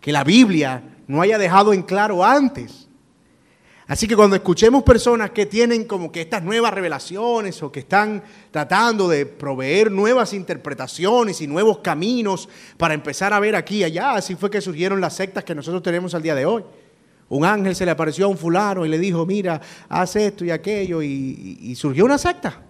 [0.00, 2.88] Que la Biblia no haya dejado en claro antes.
[3.86, 8.22] Así que cuando escuchemos personas que tienen como que estas nuevas revelaciones o que están
[8.50, 14.12] tratando de proveer nuevas interpretaciones y nuevos caminos para empezar a ver aquí y allá,
[14.12, 16.64] así fue que surgieron las sectas que nosotros tenemos al día de hoy.
[17.28, 20.50] Un ángel se le apareció a un fulano y le dijo, mira, haz esto y
[20.50, 22.62] aquello, y, y surgió una secta.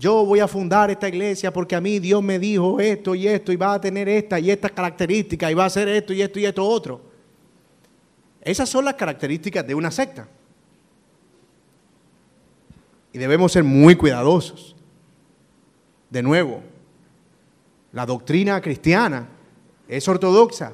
[0.00, 3.52] Yo voy a fundar esta iglesia porque a mí Dios me dijo esto y esto
[3.52, 6.38] y va a tener esta y estas características y va a hacer esto y esto
[6.38, 7.02] y esto otro.
[8.40, 10.26] Esas son las características de una secta.
[13.12, 14.74] Y debemos ser muy cuidadosos.
[16.08, 16.62] De nuevo,
[17.92, 19.28] la doctrina cristiana
[19.86, 20.72] es ortodoxa.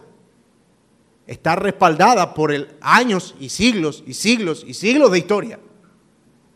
[1.27, 5.59] Está respaldada por el años y siglos y siglos y siglos de historia.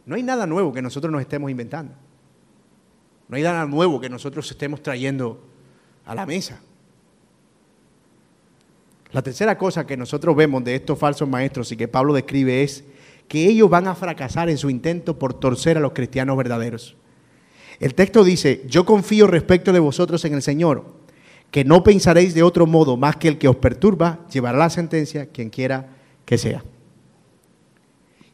[0.06, 1.94] No hay nada nuevo que nosotros nos estemos inventando.
[3.31, 5.40] No hay nada nuevo que nosotros estemos trayendo
[6.05, 6.61] a la mesa.
[9.12, 12.83] La tercera cosa que nosotros vemos de estos falsos maestros y que Pablo describe es
[13.29, 16.97] que ellos van a fracasar en su intento por torcer a los cristianos verdaderos.
[17.79, 20.85] El texto dice, yo confío respecto de vosotros en el Señor,
[21.53, 25.27] que no pensaréis de otro modo más que el que os perturba, llevará la sentencia
[25.27, 25.88] quien quiera
[26.25, 26.64] que sea.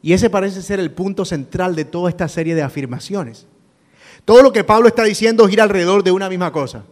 [0.01, 3.47] Y ese parece ser el punto central de toda esta serie de afirmaciones.
[4.27, 6.85] Todo lo que Pablo está diciendo gira alrededor de una misma cosa.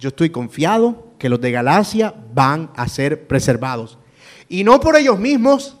[0.00, 3.98] Yo estoy confiado que los de Galacia van a ser preservados.
[4.48, 5.78] Y no por ellos mismos,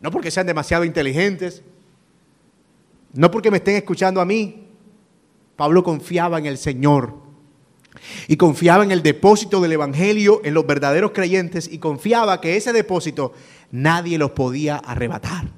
[0.00, 1.62] no porque sean demasiado inteligentes,
[3.14, 4.66] no porque me estén escuchando a mí.
[5.56, 7.14] Pablo confiaba en el Señor
[8.28, 12.74] y confiaba en el depósito del Evangelio, en los verdaderos creyentes y confiaba que ese
[12.74, 13.32] depósito
[13.70, 15.48] nadie lo podía arrebatar,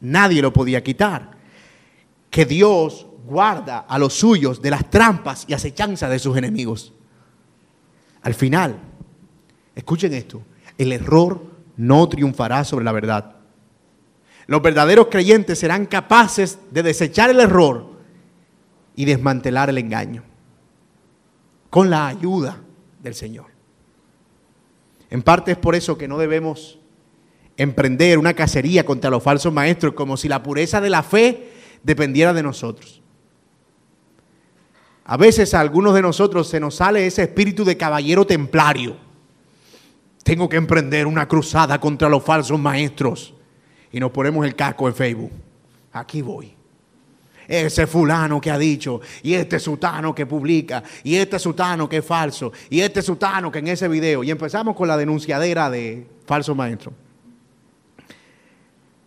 [0.00, 1.38] nadie lo podía quitar,
[2.30, 6.92] que Dios guarda a los suyos de las trampas y acechanzas de sus enemigos.
[8.22, 8.76] Al final,
[9.76, 10.42] escuchen esto,
[10.76, 11.40] el error
[11.76, 13.36] no triunfará sobre la verdad.
[14.48, 17.92] Los verdaderos creyentes serán capaces de desechar el error
[18.96, 20.24] y desmantelar el engaño
[21.70, 22.60] con la ayuda
[23.00, 23.46] del Señor.
[25.08, 26.80] En parte es por eso que no debemos
[27.56, 31.52] emprender una cacería contra los falsos maestros como si la pureza de la fe
[31.84, 32.99] dependiera de nosotros.
[35.04, 38.96] A veces a algunos de nosotros se nos sale ese espíritu de caballero templario.
[40.22, 43.34] Tengo que emprender una cruzada contra los falsos maestros.
[43.90, 45.32] Y nos ponemos el casco en Facebook.
[45.92, 46.54] Aquí voy.
[47.48, 52.04] Ese fulano que ha dicho, y este sutano que publica, y este sutano que es
[52.04, 54.22] falso, y este sutano que en ese video.
[54.22, 56.92] Y empezamos con la denunciadera de falso maestro.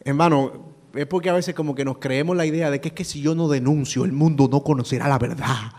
[0.03, 3.03] Hermano, es porque a veces como que nos creemos la idea de que es que
[3.03, 5.71] si yo no denuncio, el mundo no conocerá la verdad.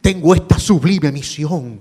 [0.00, 1.80] Tengo esta sublime misión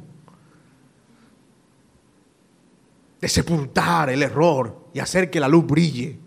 [3.22, 6.20] de sepultar el error y hacer que la luz brille.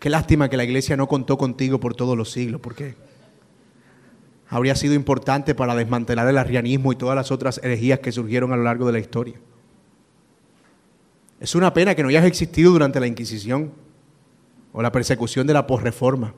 [0.00, 2.96] Qué lástima que la iglesia no contó contigo por todos los siglos, porque
[4.48, 8.56] habría sido importante para desmantelar el arrianismo y todas las otras herejías que surgieron a
[8.56, 9.36] lo largo de la historia.
[11.38, 13.72] Es una pena que no hayas existido durante la Inquisición
[14.72, 16.34] o la persecución de la posreforma.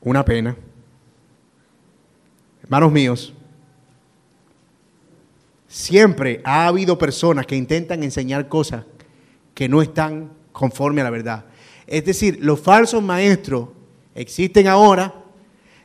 [0.00, 0.56] Una pena.
[2.62, 3.34] Hermanos míos,
[5.68, 8.84] siempre ha habido personas que intentan enseñar cosas
[9.54, 11.44] que no están conforme a la verdad.
[11.86, 13.68] Es decir, los falsos maestros
[14.14, 15.14] existen ahora,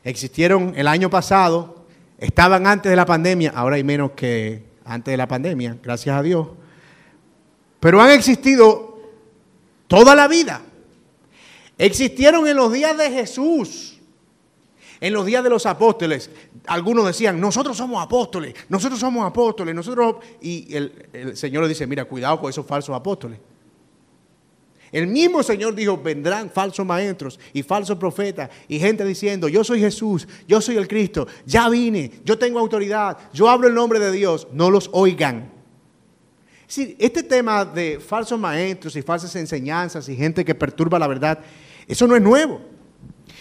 [0.03, 1.86] existieron el año pasado,
[2.17, 6.23] estaban antes de la pandemia, ahora hay menos que antes de la pandemia, gracias a
[6.23, 6.47] Dios,
[7.79, 8.90] pero han existido
[9.91, 10.61] toda la vida.
[11.77, 13.97] Existieron en los días de Jesús.
[15.01, 16.29] En los días de los apóstoles,
[16.67, 20.17] algunos decían, nosotros somos apóstoles, nosotros somos apóstoles, nosotros...
[20.39, 23.39] Y el, Señor le dice, mira, cuidado con esos falsos apóstoles.
[24.93, 29.81] El mismo Señor dijo, vendrán falsos maestros y falsos profetas y gente diciendo, yo soy
[29.81, 34.11] Jesús, yo soy el Cristo, ya vine, yo tengo autoridad, yo hablo el nombre de
[34.11, 35.61] Dios, no los oigan.
[36.78, 41.39] Este tema de falsos maestros y falsas enseñanzas y gente que perturba la verdad,
[41.86, 42.61] eso no es nuevo.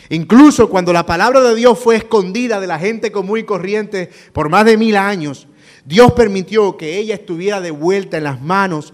[0.09, 4.49] Incluso cuando la palabra de Dios fue escondida de la gente común y corriente por
[4.49, 5.47] más de mil años,
[5.85, 8.93] Dios permitió que ella estuviera de vuelta en las manos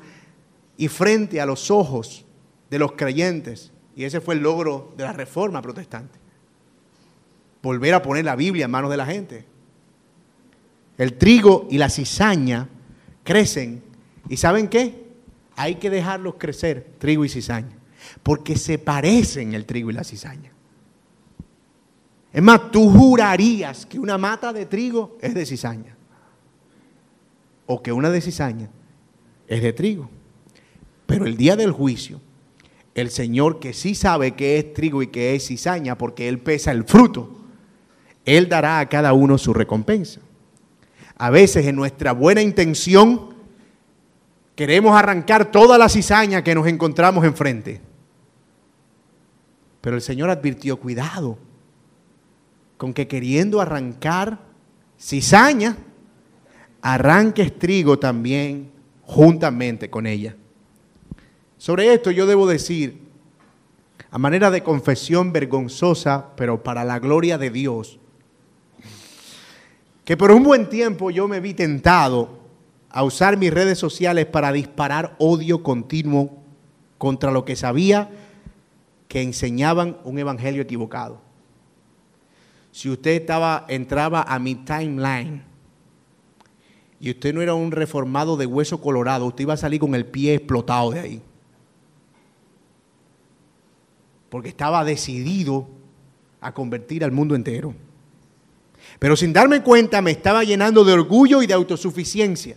[0.77, 2.27] y frente a los ojos
[2.69, 3.73] de los creyentes.
[3.97, 6.19] Y ese fue el logro de la reforma protestante.
[7.63, 9.47] Volver a poner la Biblia en manos de la gente.
[10.99, 12.69] El trigo y la cizaña
[13.25, 13.86] crecen.
[14.29, 15.07] ¿Y saben qué?
[15.57, 17.77] Hay que dejarlos crecer, trigo y cizaña.
[18.23, 20.53] Porque se parecen el trigo y la cizaña.
[22.33, 25.97] Es más, tú jurarías que una mata de trigo es de cizaña.
[27.67, 28.69] O que una de cizaña
[29.49, 30.11] es de trigo.
[31.07, 32.21] Pero el día del juicio,
[32.95, 36.73] el Señor que sí sabe que es trigo y que es cizaña, porque Él pesa
[36.73, 37.31] el fruto,
[38.25, 40.21] Él dará a cada uno su recompensa.
[41.17, 43.36] A veces en nuestra buena intención
[44.57, 47.81] queremos arrancar toda la cizaña que nos encontramos enfrente.
[49.83, 51.39] Pero el Señor advirtió, cuidado,
[52.77, 54.41] con que queriendo arrancar
[54.99, 55.77] cizaña,
[56.83, 60.35] arranques trigo también juntamente con ella.
[61.59, 63.07] Sobre esto yo debo decir,
[64.11, 67.99] a manera de confesión vergonzosa, pero para la gloria de Dios,
[70.05, 72.46] que por un buen tiempo yo me vi tentado
[72.97, 76.39] a usar mis redes sociales para disparar odio continuo
[76.97, 78.09] contra lo que sabía
[79.07, 81.21] que enseñaban un evangelio equivocado.
[82.73, 85.43] Si usted estaba, entraba a mi timeline
[86.99, 90.07] y usted no era un reformado de hueso colorado, usted iba a salir con el
[90.07, 91.23] pie explotado de ahí
[94.31, 95.69] porque estaba decidido
[96.41, 97.75] a convertir al mundo entero.
[98.99, 102.57] Pero sin darme cuenta me estaba llenando de orgullo y de autosuficiencia.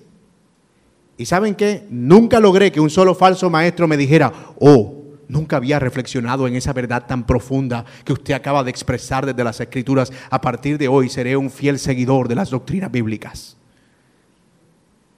[1.19, 1.85] ¿Y saben qué?
[1.89, 6.71] Nunca logré que un solo falso maestro me dijera, oh, nunca había reflexionado en esa
[6.71, 10.13] verdad tan profunda que usted acaba de expresar desde las escrituras.
[10.29, 13.57] A partir de hoy seré un fiel seguidor de las doctrinas bíblicas.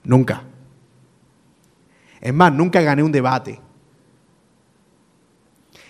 [0.03, 0.41] Nunca.
[2.19, 3.61] Es más, nunca gané un debate.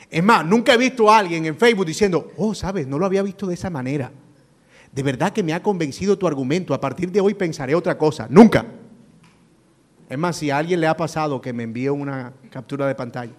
[0.09, 3.23] Es más, nunca he visto a alguien en Facebook diciendo, oh, sabes, no lo había
[3.23, 4.11] visto de esa manera.
[4.91, 6.73] De verdad que me ha convencido tu argumento.
[6.73, 8.27] A partir de hoy pensaré otra cosa.
[8.29, 8.65] Nunca.
[10.11, 13.31] Es más, si a alguien le ha pasado que me envíe una captura de pantalla.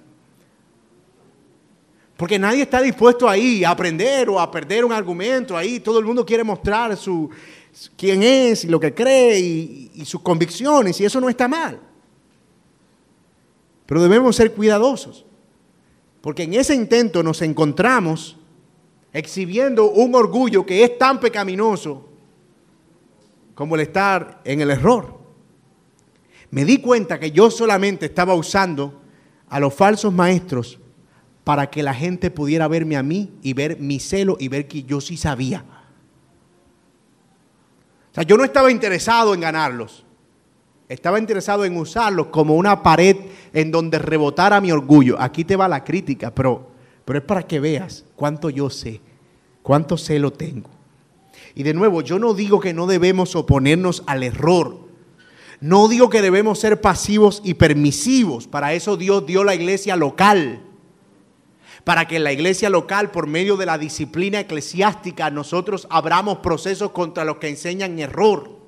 [2.16, 5.81] Porque nadie está dispuesto ahí a aprender o a perder un argumento ahí.
[5.81, 7.29] Todo el mundo quiere mostrar su,
[7.95, 10.99] quién es y lo que cree y, y sus convicciones.
[10.99, 11.79] Y eso no está mal.
[13.85, 15.27] Pero debemos ser cuidadosos.
[16.23, 18.39] Porque en ese intento nos encontramos
[19.12, 22.09] exhibiendo un orgullo que es tan pecaminoso
[23.55, 25.22] como el estar en el error.
[26.53, 29.00] Me di cuenta que yo solamente estaba usando
[29.48, 30.78] a los falsos maestros
[31.44, 34.82] para que la gente pudiera verme a mí y ver mi celo y ver que
[34.82, 35.64] yo sí sabía.
[38.11, 40.05] O sea, yo no estaba interesado en ganarlos.
[40.90, 43.16] Estaba interesado en usarlos como una pared
[43.55, 45.18] en donde rebotara mi orgullo.
[45.18, 46.68] Aquí te va la crítica, pero,
[47.07, 49.00] pero es para que veas cuánto yo sé,
[49.62, 50.68] cuánto celo tengo.
[51.55, 54.82] Y de nuevo, yo no digo que no debemos oponernos al error.
[55.62, 58.48] No digo que debemos ser pasivos y permisivos.
[58.48, 60.60] Para eso Dios dio la iglesia local.
[61.84, 66.90] Para que en la iglesia local, por medio de la disciplina eclesiástica, nosotros abramos procesos
[66.90, 68.58] contra los que enseñan error.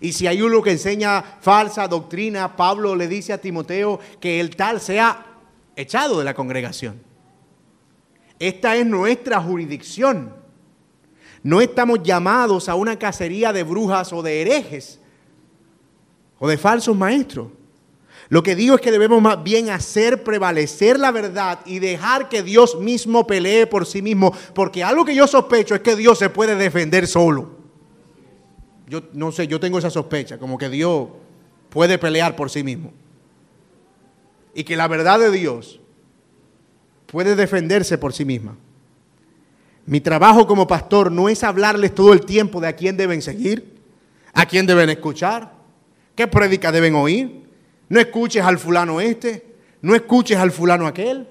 [0.00, 4.56] Y si hay uno que enseña falsa doctrina, Pablo le dice a Timoteo que el
[4.56, 5.38] tal sea
[5.76, 7.00] echado de la congregación.
[8.40, 10.34] Esta es nuestra jurisdicción.
[11.44, 14.99] No estamos llamados a una cacería de brujas o de herejes
[16.40, 17.46] o de falsos maestros.
[18.28, 22.42] Lo que digo es que debemos más bien hacer prevalecer la verdad y dejar que
[22.42, 26.30] Dios mismo pelee por sí mismo, porque algo que yo sospecho es que Dios se
[26.30, 27.60] puede defender solo
[28.90, 31.08] yo no sé, yo tengo esa sospecha, como que Dios
[31.70, 32.92] puede pelear por sí mismo.
[34.52, 35.80] Y que la verdad de Dios
[37.06, 38.56] puede defenderse por sí misma.
[39.86, 43.80] Mi trabajo como pastor no es hablarles todo el tiempo de a quién deben seguir,
[44.32, 45.54] a quién deben escuchar,
[46.14, 47.42] qué prédica deben oír.
[47.88, 49.44] No escuches al fulano este,
[49.82, 51.26] no escuches al fulano aquel,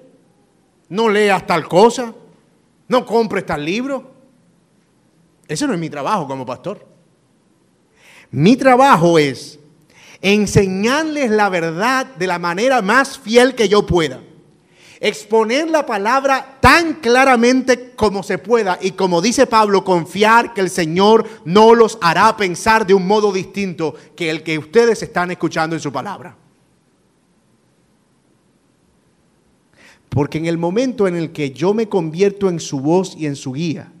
[0.88, 2.14] no leas tal cosa,
[2.88, 4.12] no compres tal libro.
[5.48, 6.86] Ese no es mi trabajo como pastor.
[8.30, 9.58] Mi trabajo es
[10.20, 14.20] enseñarles la verdad de la manera más fiel que yo pueda.
[15.00, 20.68] Exponer la palabra tan claramente como se pueda y como dice Pablo, confiar que el
[20.68, 25.74] Señor no los hará pensar de un modo distinto que el que ustedes están escuchando
[25.74, 26.36] en su palabra.
[30.10, 33.36] Porque en el momento en el que yo me convierto en su voz y en
[33.36, 33.92] su guía,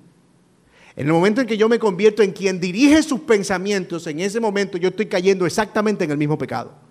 [0.96, 4.40] en el momento en que yo me convierto en quien dirige sus pensamientos, en ese
[4.40, 6.89] momento yo estoy cayendo exactamente en el mismo pecado.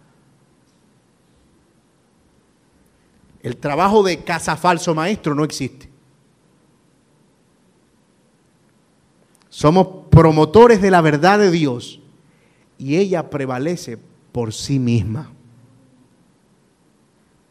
[3.42, 5.90] El trabajo de casa falso maestro no existe.
[9.50, 12.00] Somos promotores de la verdad de Dios
[12.78, 13.98] y ella prevalece
[14.32, 15.32] por sí misma.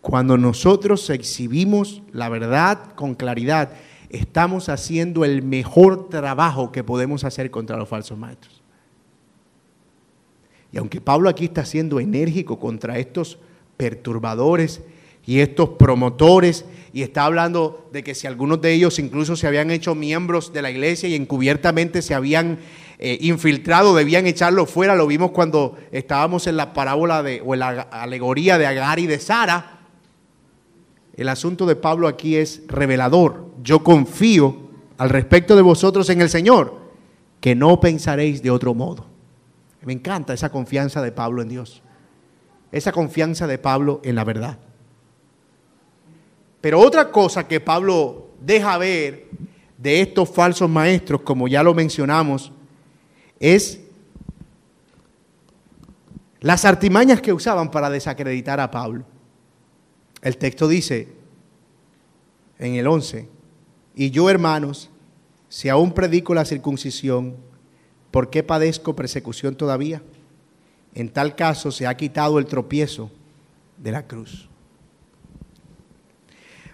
[0.00, 3.72] Cuando nosotros exhibimos la verdad con claridad,
[4.10, 8.62] estamos haciendo el mejor trabajo que podemos hacer contra los falsos maestros.
[10.72, 13.38] Y aunque Pablo aquí está siendo enérgico contra estos
[13.76, 14.82] perturbadores
[15.28, 19.70] y estos promotores, y está hablando de que si algunos de ellos incluso se habían
[19.70, 22.60] hecho miembros de la iglesia y encubiertamente se habían
[22.98, 27.60] eh, infiltrado, debían echarlo fuera, lo vimos cuando estábamos en la parábola de, o en
[27.60, 29.80] la alegoría de Agar y de Sara,
[31.14, 33.48] el asunto de Pablo aquí es revelador.
[33.62, 34.56] Yo confío
[34.96, 36.74] al respecto de vosotros en el Señor,
[37.42, 39.04] que no pensaréis de otro modo.
[39.82, 41.82] Me encanta esa confianza de Pablo en Dios,
[42.72, 44.58] esa confianza de Pablo en la verdad.
[46.60, 49.26] Pero otra cosa que Pablo deja ver
[49.76, 52.52] de estos falsos maestros, como ya lo mencionamos,
[53.38, 53.80] es
[56.40, 59.04] las artimañas que usaban para desacreditar a Pablo.
[60.22, 61.08] El texto dice
[62.58, 63.28] en el 11,
[63.94, 64.90] y yo hermanos,
[65.48, 67.36] si aún predico la circuncisión,
[68.10, 70.02] ¿por qué padezco persecución todavía?
[70.94, 73.10] En tal caso se ha quitado el tropiezo
[73.76, 74.47] de la cruz.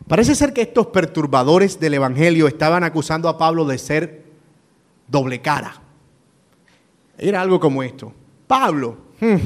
[0.07, 4.25] Parece ser que estos perturbadores del Evangelio estaban acusando a Pablo de ser
[5.09, 5.81] doble cara.
[7.17, 8.13] Era algo como esto.
[8.47, 9.37] Pablo, hmm,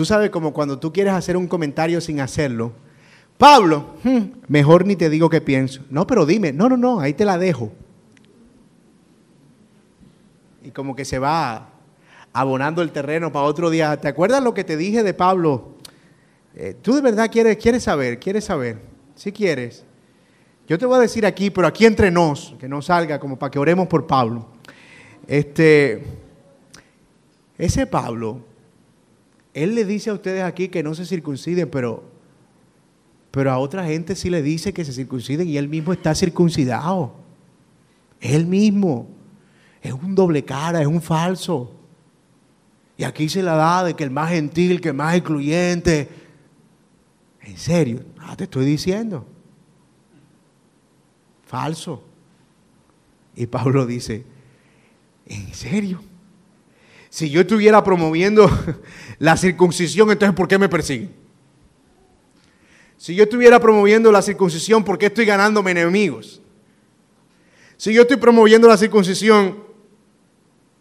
[0.00, 2.72] Tú sabes como cuando tú quieres hacer un comentario sin hacerlo.
[3.36, 5.82] Pablo, hmm, mejor ni te digo qué pienso.
[5.90, 7.70] No, pero dime, no, no, no, ahí te la dejo.
[10.62, 11.70] Y como que se va
[12.32, 13.94] abonando el terreno para otro día.
[14.00, 15.74] ¿Te acuerdas lo que te dije de Pablo?
[16.54, 18.80] Eh, tú de verdad quieres, quieres saber, quieres saber.
[19.20, 19.84] Si quieres.
[20.66, 23.50] Yo te voy a decir aquí, pero aquí entre nos, que no salga como para
[23.50, 24.46] que oremos por Pablo.
[25.26, 26.02] Este,
[27.58, 28.40] ese Pablo
[29.52, 32.04] él le dice a ustedes aquí que no se circunciden, pero,
[33.30, 37.12] pero a otra gente sí le dice que se circunciden y él mismo está circuncidado.
[38.20, 39.08] Él mismo.
[39.82, 41.72] Es un doble cara, es un falso.
[42.96, 46.08] Y aquí se la da de que el más gentil, que el más incluyente.
[47.42, 49.26] En serio, ah, te estoy diciendo.
[51.46, 52.04] Falso.
[53.34, 54.24] Y Pablo dice,
[55.26, 56.02] ¿en serio?
[57.08, 58.48] Si yo estuviera promoviendo
[59.18, 61.12] la circuncisión, entonces ¿por qué me persiguen?
[62.96, 66.42] Si yo estuviera promoviendo la circuncisión, ¿por qué estoy ganándome enemigos?
[67.78, 69.64] Si yo estoy promoviendo la circuncisión,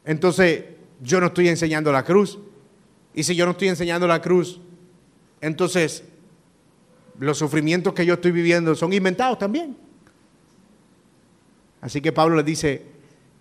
[0.04, 0.66] entonces
[1.02, 2.38] yo no estoy enseñando la cruz.
[3.14, 4.60] Y si yo no estoy enseñando la cruz,
[5.40, 6.04] entonces
[7.20, 9.76] los sufrimientos que yo estoy viviendo son inventados también.
[11.82, 12.86] Así que Pablo les dice,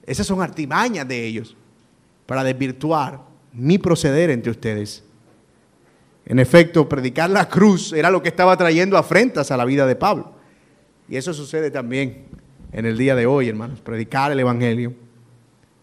[0.05, 1.57] esas son artimañas de ellos
[2.27, 3.21] para desvirtuar
[3.53, 5.05] mi proceder entre ustedes.
[6.27, 9.97] En efecto, predicar la cruz era lo que estaba trayendo afrentas a la vida de
[9.97, 10.33] Pablo.
[11.09, 12.27] Y eso sucede también
[12.73, 13.81] en el día de hoy, hermanos.
[13.81, 14.93] Predicar el Evangelio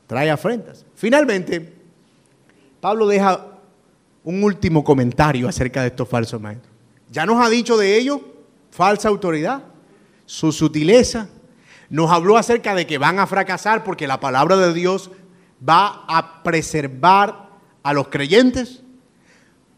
[0.05, 0.85] trae afrentas.
[0.93, 1.73] Finalmente,
[2.79, 3.59] Pablo deja
[4.23, 6.74] un último comentario acerca de estos falsos maestros.
[7.15, 8.19] Ya nos ha dicho de ellos
[8.71, 9.63] falsa autoridad,
[10.25, 11.29] su sutileza.
[11.89, 15.11] Nos habló acerca de que van a fracasar porque la palabra de Dios
[15.57, 17.51] va a preservar
[17.83, 18.83] a los creyentes.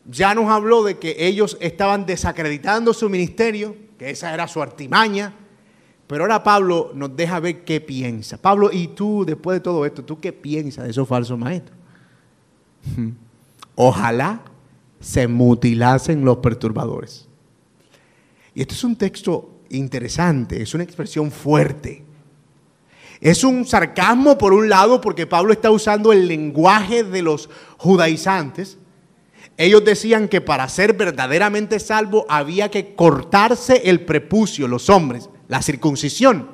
[0.07, 5.35] Ya nos habló de que ellos estaban desacreditando su ministerio, que esa era su artimaña.
[6.07, 8.41] Pero ahora Pablo nos deja ver qué piensa.
[8.41, 11.77] Pablo, ¿y tú después de todo esto, tú qué piensas de esos falsos maestros?
[13.75, 14.41] Ojalá
[14.99, 17.26] se mutilasen los perturbadores.
[18.57, 22.03] Y este es un texto interesante, es una expresión fuerte.
[23.21, 28.79] Es un sarcasmo por un lado porque Pablo está usando el lenguaje de los judaizantes.
[29.57, 35.61] Ellos decían que para ser verdaderamente salvo había que cortarse el prepucio, los hombres, la
[35.61, 36.49] circuncisión.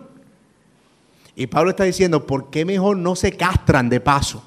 [1.38, 4.44] Y Pablo está diciendo, ¿por qué mejor no se castran de paso?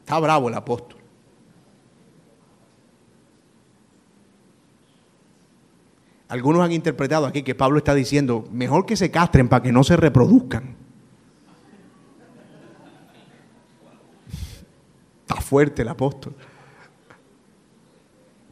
[0.00, 0.95] Está bravo el apóstol.
[6.28, 9.84] Algunos han interpretado aquí que Pablo está diciendo, mejor que se castren para que no
[9.84, 10.74] se reproduzcan.
[15.20, 16.34] Está fuerte el apóstol.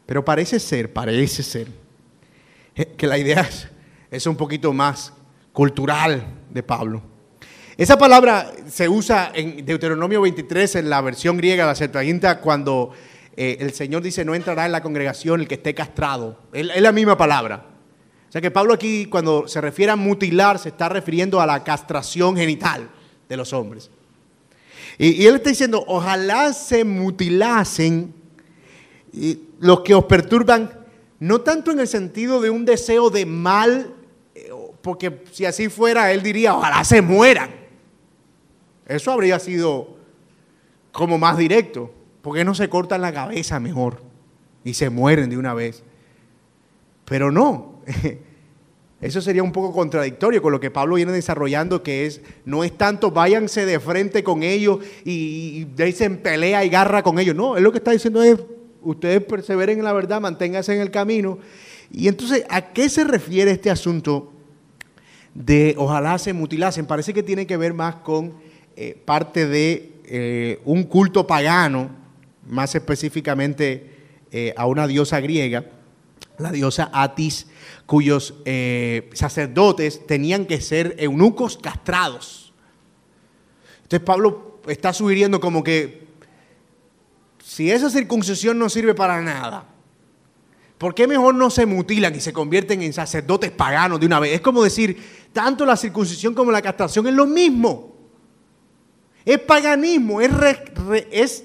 [0.07, 1.69] Pero parece ser, parece ser,
[2.97, 3.49] que la idea
[4.11, 5.13] es, un poquito más
[5.53, 7.03] cultural de Pablo.
[7.77, 12.93] Esa palabra se usa en Deuteronomio 23 en la versión griega de la Septuaginta cuando
[13.37, 16.39] eh, el Señor dice no entrará en la congregación el que esté castrado.
[16.53, 17.67] Es, la misma palabra.
[18.29, 21.63] O sea que Pablo aquí cuando se refiere a mutilar se está refiriendo a la
[21.63, 22.89] castración genital
[23.29, 23.91] de los hombres.
[24.99, 28.15] Y, y él está diciendo, ojalá se mutilasen
[29.61, 30.71] los que os perturban,
[31.21, 33.95] no tanto en el sentido de un deseo de mal,
[34.35, 34.51] eh,
[34.83, 37.51] porque si así fuera, él diría, ojalá se mueran.
[38.87, 39.97] Eso habría sido
[40.93, 41.91] como más directo.
[42.25, 44.01] ¿Por qué no se cortan la cabeza mejor
[44.65, 45.83] y se mueren de una vez?
[47.05, 47.83] Pero no.
[49.03, 52.73] Eso sería un poco contradictorio con lo que Pablo viene desarrollando, que es, no es
[52.79, 55.11] tanto váyanse de frente con ellos y,
[55.59, 57.37] y dicen pelea y garra con ellos.
[57.37, 58.41] No, él lo que está diciendo es,
[58.81, 61.39] ustedes perseveren en la verdad, manténganse en el camino.
[61.93, 64.33] Y entonces, ¿a qué se refiere este asunto
[65.35, 66.87] de ojalá se mutilasen?
[66.87, 68.33] Parece que tiene que ver más con
[68.77, 72.04] eh, parte de eh, un culto pagano,
[72.47, 73.91] más específicamente
[74.31, 75.65] eh, a una diosa griega,
[76.39, 77.47] la diosa Atis,
[77.87, 78.35] cuyos
[79.13, 82.53] sacerdotes tenían que ser eunucos castrados.
[83.85, 86.05] Entonces Pablo está sugiriendo como que
[87.45, 89.67] si esa circuncisión no sirve para nada,
[90.79, 94.33] ¿por qué mejor no se mutilan y se convierten en sacerdotes paganos de una vez?
[94.33, 97.95] Es como decir, tanto la circuncisión como la castración es lo mismo.
[99.25, 101.45] Es paganismo, es,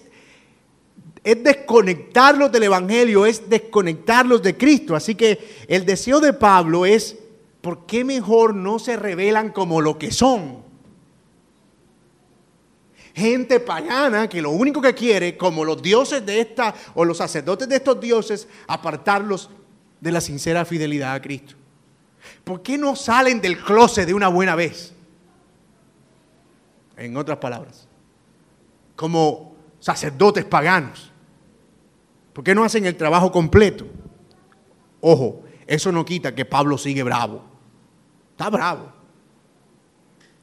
[1.24, 4.96] es desconectarlos del Evangelio, es desconectarlos de Cristo.
[4.96, 7.18] Así que el deseo de Pablo es,
[7.62, 10.70] ¿por qué mejor no se revelan como lo que son?
[13.20, 17.68] gente pagana que lo único que quiere, como los dioses de esta o los sacerdotes
[17.68, 19.50] de estos dioses, apartarlos
[20.00, 21.56] de la sincera fidelidad a Cristo.
[22.44, 24.94] ¿Por qué no salen del closet de una buena vez?
[26.98, 27.88] En otras palabras,
[28.96, 31.12] como sacerdotes paganos.
[32.34, 33.86] ¿Por qué no hacen el trabajo completo?
[35.02, 37.44] Ojo, eso no quita que Pablo sigue bravo.
[38.32, 39.00] Está bravo.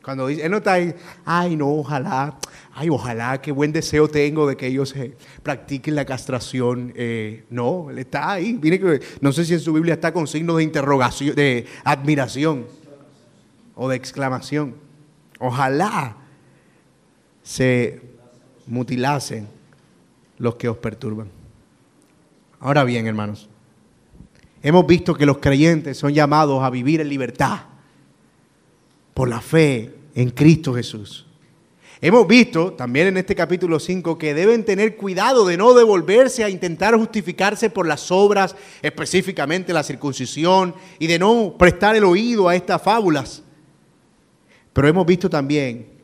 [0.03, 2.39] Cuando dice, él no está ahí, ay no, ojalá,
[2.75, 6.93] ay ojalá, qué buen deseo tengo de que ellos eh, practiquen la castración.
[6.95, 8.57] Eh, no, él está ahí.
[8.63, 12.67] Mire que no sé si en su Biblia está con signos de interrogación, de admiración
[13.75, 14.77] o de exclamación.
[15.41, 16.17] Ojalá
[17.43, 18.01] se
[18.67, 19.49] mutilasen
[20.39, 21.29] los que os perturban.
[22.61, 23.49] Ahora bien, hermanos,
[24.63, 27.61] hemos visto que los creyentes son llamados a vivir en libertad
[29.15, 31.27] por la fe en Cristo Jesús.
[32.01, 36.51] Hemos visto también en este capítulo 5 que deben tener cuidado de no devolverse a
[36.51, 42.55] intentar justificarse por las obras, específicamente la circuncisión, y de no prestar el oído a
[42.55, 43.43] estas fábulas.
[44.75, 45.96] Pero hemos visto también,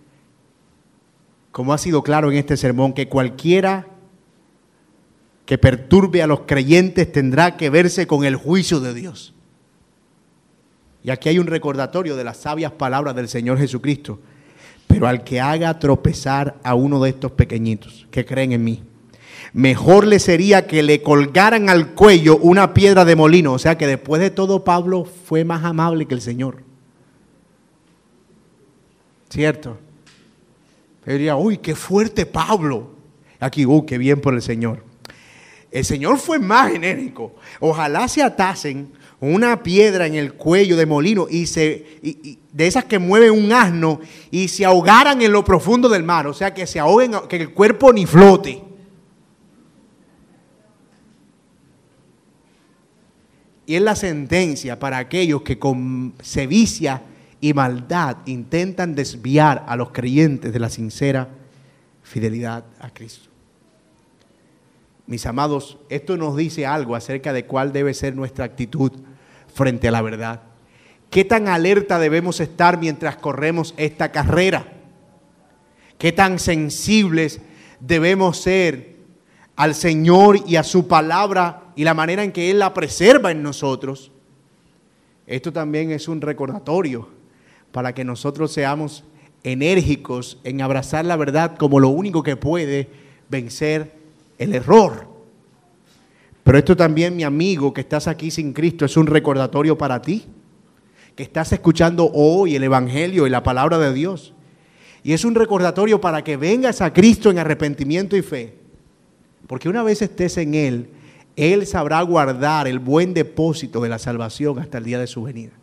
[1.52, 3.86] como ha sido claro en este sermón, que cualquiera
[5.46, 9.34] que perturbe a los creyentes tendrá que verse con el juicio de Dios.
[11.04, 14.20] Y aquí hay un recordatorio de las sabias palabras del Señor Jesucristo.
[14.86, 18.82] Pero al que haga tropezar a uno de estos pequeñitos que creen en mí,
[19.52, 23.52] mejor le sería que le colgaran al cuello una piedra de molino.
[23.52, 26.62] O sea que después de todo Pablo fue más amable que el Señor.
[29.28, 29.78] ¿Cierto?
[31.04, 32.90] Yo diría, uy, qué fuerte Pablo.
[33.40, 34.84] Aquí, uy, qué bien por el Señor.
[35.70, 37.34] El Señor fue más genérico.
[37.58, 42.00] Ojalá se atasen una piedra en el cuello de molino y se
[42.52, 44.00] de esas que mueven un asno
[44.30, 47.54] y se ahogaran en lo profundo del mar, o sea, que se ahoguen, que el
[47.54, 48.62] cuerpo ni flote.
[53.64, 57.02] Y es la sentencia para aquellos que con sevicia
[57.42, 61.28] y maldad intentan desviar a los creyentes de la sincera
[62.04, 63.28] fidelidad a Cristo.
[65.08, 68.92] Mis amados, esto nos dice algo acerca de cuál debe ser nuestra actitud
[69.52, 70.42] frente a la verdad.
[71.10, 74.74] ¿Qué tan alerta debemos estar mientras corremos esta carrera?
[75.98, 77.40] ¿Qué tan sensibles
[77.80, 78.98] debemos ser
[79.56, 83.42] al Señor y a su palabra y la manera en que Él la preserva en
[83.42, 84.12] nosotros?
[85.26, 87.21] Esto también es un recordatorio
[87.72, 89.04] para que nosotros seamos
[89.42, 92.88] enérgicos en abrazar la verdad como lo único que puede
[93.28, 93.92] vencer
[94.38, 95.08] el error.
[96.44, 100.24] Pero esto también, mi amigo, que estás aquí sin Cristo, es un recordatorio para ti,
[101.14, 104.32] que estás escuchando hoy el Evangelio y la palabra de Dios.
[105.04, 108.54] Y es un recordatorio para que vengas a Cristo en arrepentimiento y fe.
[109.46, 110.88] Porque una vez estés en Él,
[111.36, 115.61] Él sabrá guardar el buen depósito de la salvación hasta el día de su venida.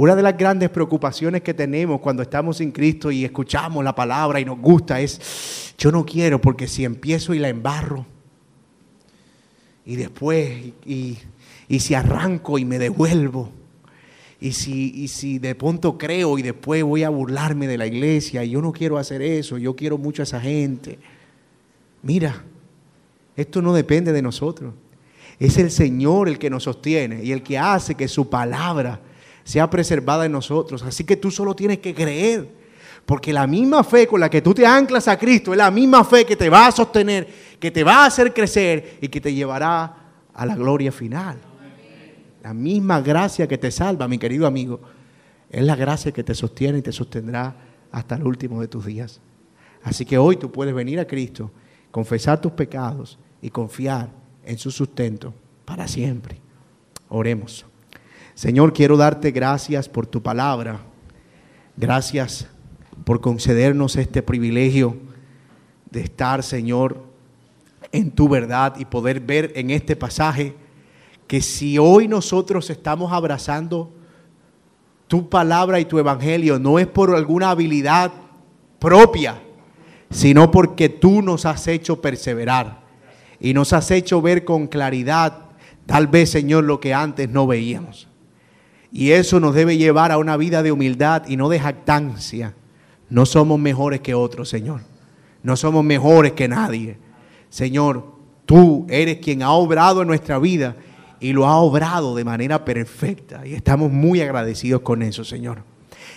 [0.00, 4.40] Una de las grandes preocupaciones que tenemos cuando estamos sin Cristo y escuchamos la palabra
[4.40, 8.06] y nos gusta es, yo no quiero porque si empiezo y la embarro,
[9.84, 11.18] y después, y,
[11.78, 13.50] si arranco y me devuelvo,
[14.40, 18.42] y si, y si de pronto creo y después voy a burlarme de la iglesia,
[18.42, 20.98] y yo no quiero hacer eso, yo quiero mucho a esa gente.
[22.02, 22.42] Mira,
[23.36, 24.72] esto no depende de nosotros.
[25.38, 29.02] Es el Señor el que nos sostiene y el que hace que su palabra
[29.50, 30.82] sea preservada en nosotros.
[30.82, 32.48] Así que tú solo tienes que creer.
[33.04, 36.04] Porque la misma fe con la que tú te anclas a Cristo es la misma
[36.04, 37.26] fe que te va a sostener,
[37.58, 39.96] que te va a hacer crecer y que te llevará
[40.32, 41.38] a la gloria final.
[42.42, 44.80] La misma gracia que te salva, mi querido amigo,
[45.50, 47.56] es la gracia que te sostiene y te sostendrá
[47.90, 49.20] hasta el último de tus días.
[49.82, 51.50] Así que hoy tú puedes venir a Cristo,
[51.90, 54.10] confesar tus pecados y confiar
[54.44, 55.34] en su sustento
[55.64, 56.38] para siempre.
[57.08, 57.66] Oremos.
[58.40, 60.80] Señor, quiero darte gracias por tu palabra.
[61.76, 62.48] Gracias
[63.04, 64.96] por concedernos este privilegio
[65.90, 67.04] de estar, Señor,
[67.92, 70.54] en tu verdad y poder ver en este pasaje
[71.26, 73.92] que si hoy nosotros estamos abrazando
[75.06, 78.10] tu palabra y tu evangelio, no es por alguna habilidad
[78.78, 79.38] propia,
[80.08, 82.80] sino porque tú nos has hecho perseverar
[83.38, 85.40] y nos has hecho ver con claridad,
[85.84, 88.09] tal vez, Señor, lo que antes no veíamos.
[88.92, 92.54] Y eso nos debe llevar a una vida de humildad y no de jactancia.
[93.08, 94.80] No somos mejores que otros, Señor.
[95.42, 96.98] No somos mejores que nadie.
[97.48, 98.04] Señor,
[98.46, 100.76] tú eres quien ha obrado en nuestra vida
[101.20, 103.46] y lo ha obrado de manera perfecta.
[103.46, 105.62] Y estamos muy agradecidos con eso, Señor.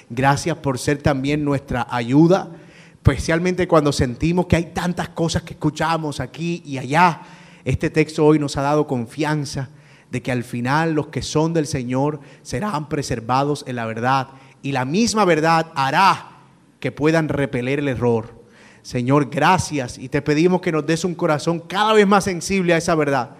[0.09, 2.49] Gracias por ser también nuestra ayuda,
[2.93, 7.21] especialmente cuando sentimos que hay tantas cosas que escuchamos aquí y allá.
[7.63, 9.69] Este texto hoy nos ha dado confianza
[10.13, 14.27] de que al final los que son del Señor serán preservados en la verdad
[14.61, 16.37] y la misma verdad hará
[16.79, 18.43] que puedan repeler el error.
[18.83, 22.77] Señor, gracias y te pedimos que nos des un corazón cada vez más sensible a
[22.77, 23.31] esa verdad,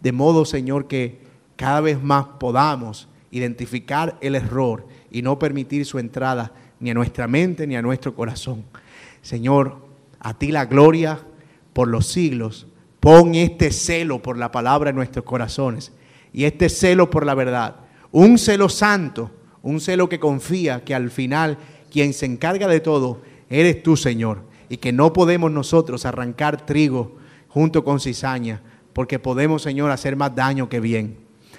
[0.00, 1.22] de modo, Señor, que
[1.56, 7.26] cada vez más podamos identificar el error y no permitir su entrada ni a nuestra
[7.26, 8.62] mente ni a nuestro corazón.
[9.22, 9.88] Señor,
[10.20, 11.18] a ti la gloria
[11.72, 12.68] por los siglos.
[13.00, 15.90] Pon este celo por la palabra en nuestros corazones
[16.32, 17.76] y este celo por la verdad.
[18.10, 19.30] Un celo santo,
[19.62, 21.58] un celo que confía que al final
[21.90, 27.16] quien se encarga de todo eres tú, Señor, y que no podemos nosotros arrancar trigo
[27.48, 28.62] junto con cizaña,
[28.92, 31.18] porque podemos, Señor, hacer más daño que bien.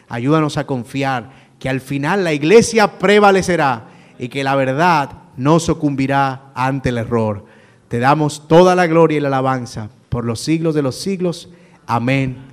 [0.10, 6.52] Ayúdanos a confiar que al final la iglesia prevalecerá y que la verdad no sucumbirá
[6.56, 7.46] ante el error.
[7.88, 11.50] Te damos toda la gloria y la alabanza por los siglos de los siglos.
[11.86, 12.53] Amén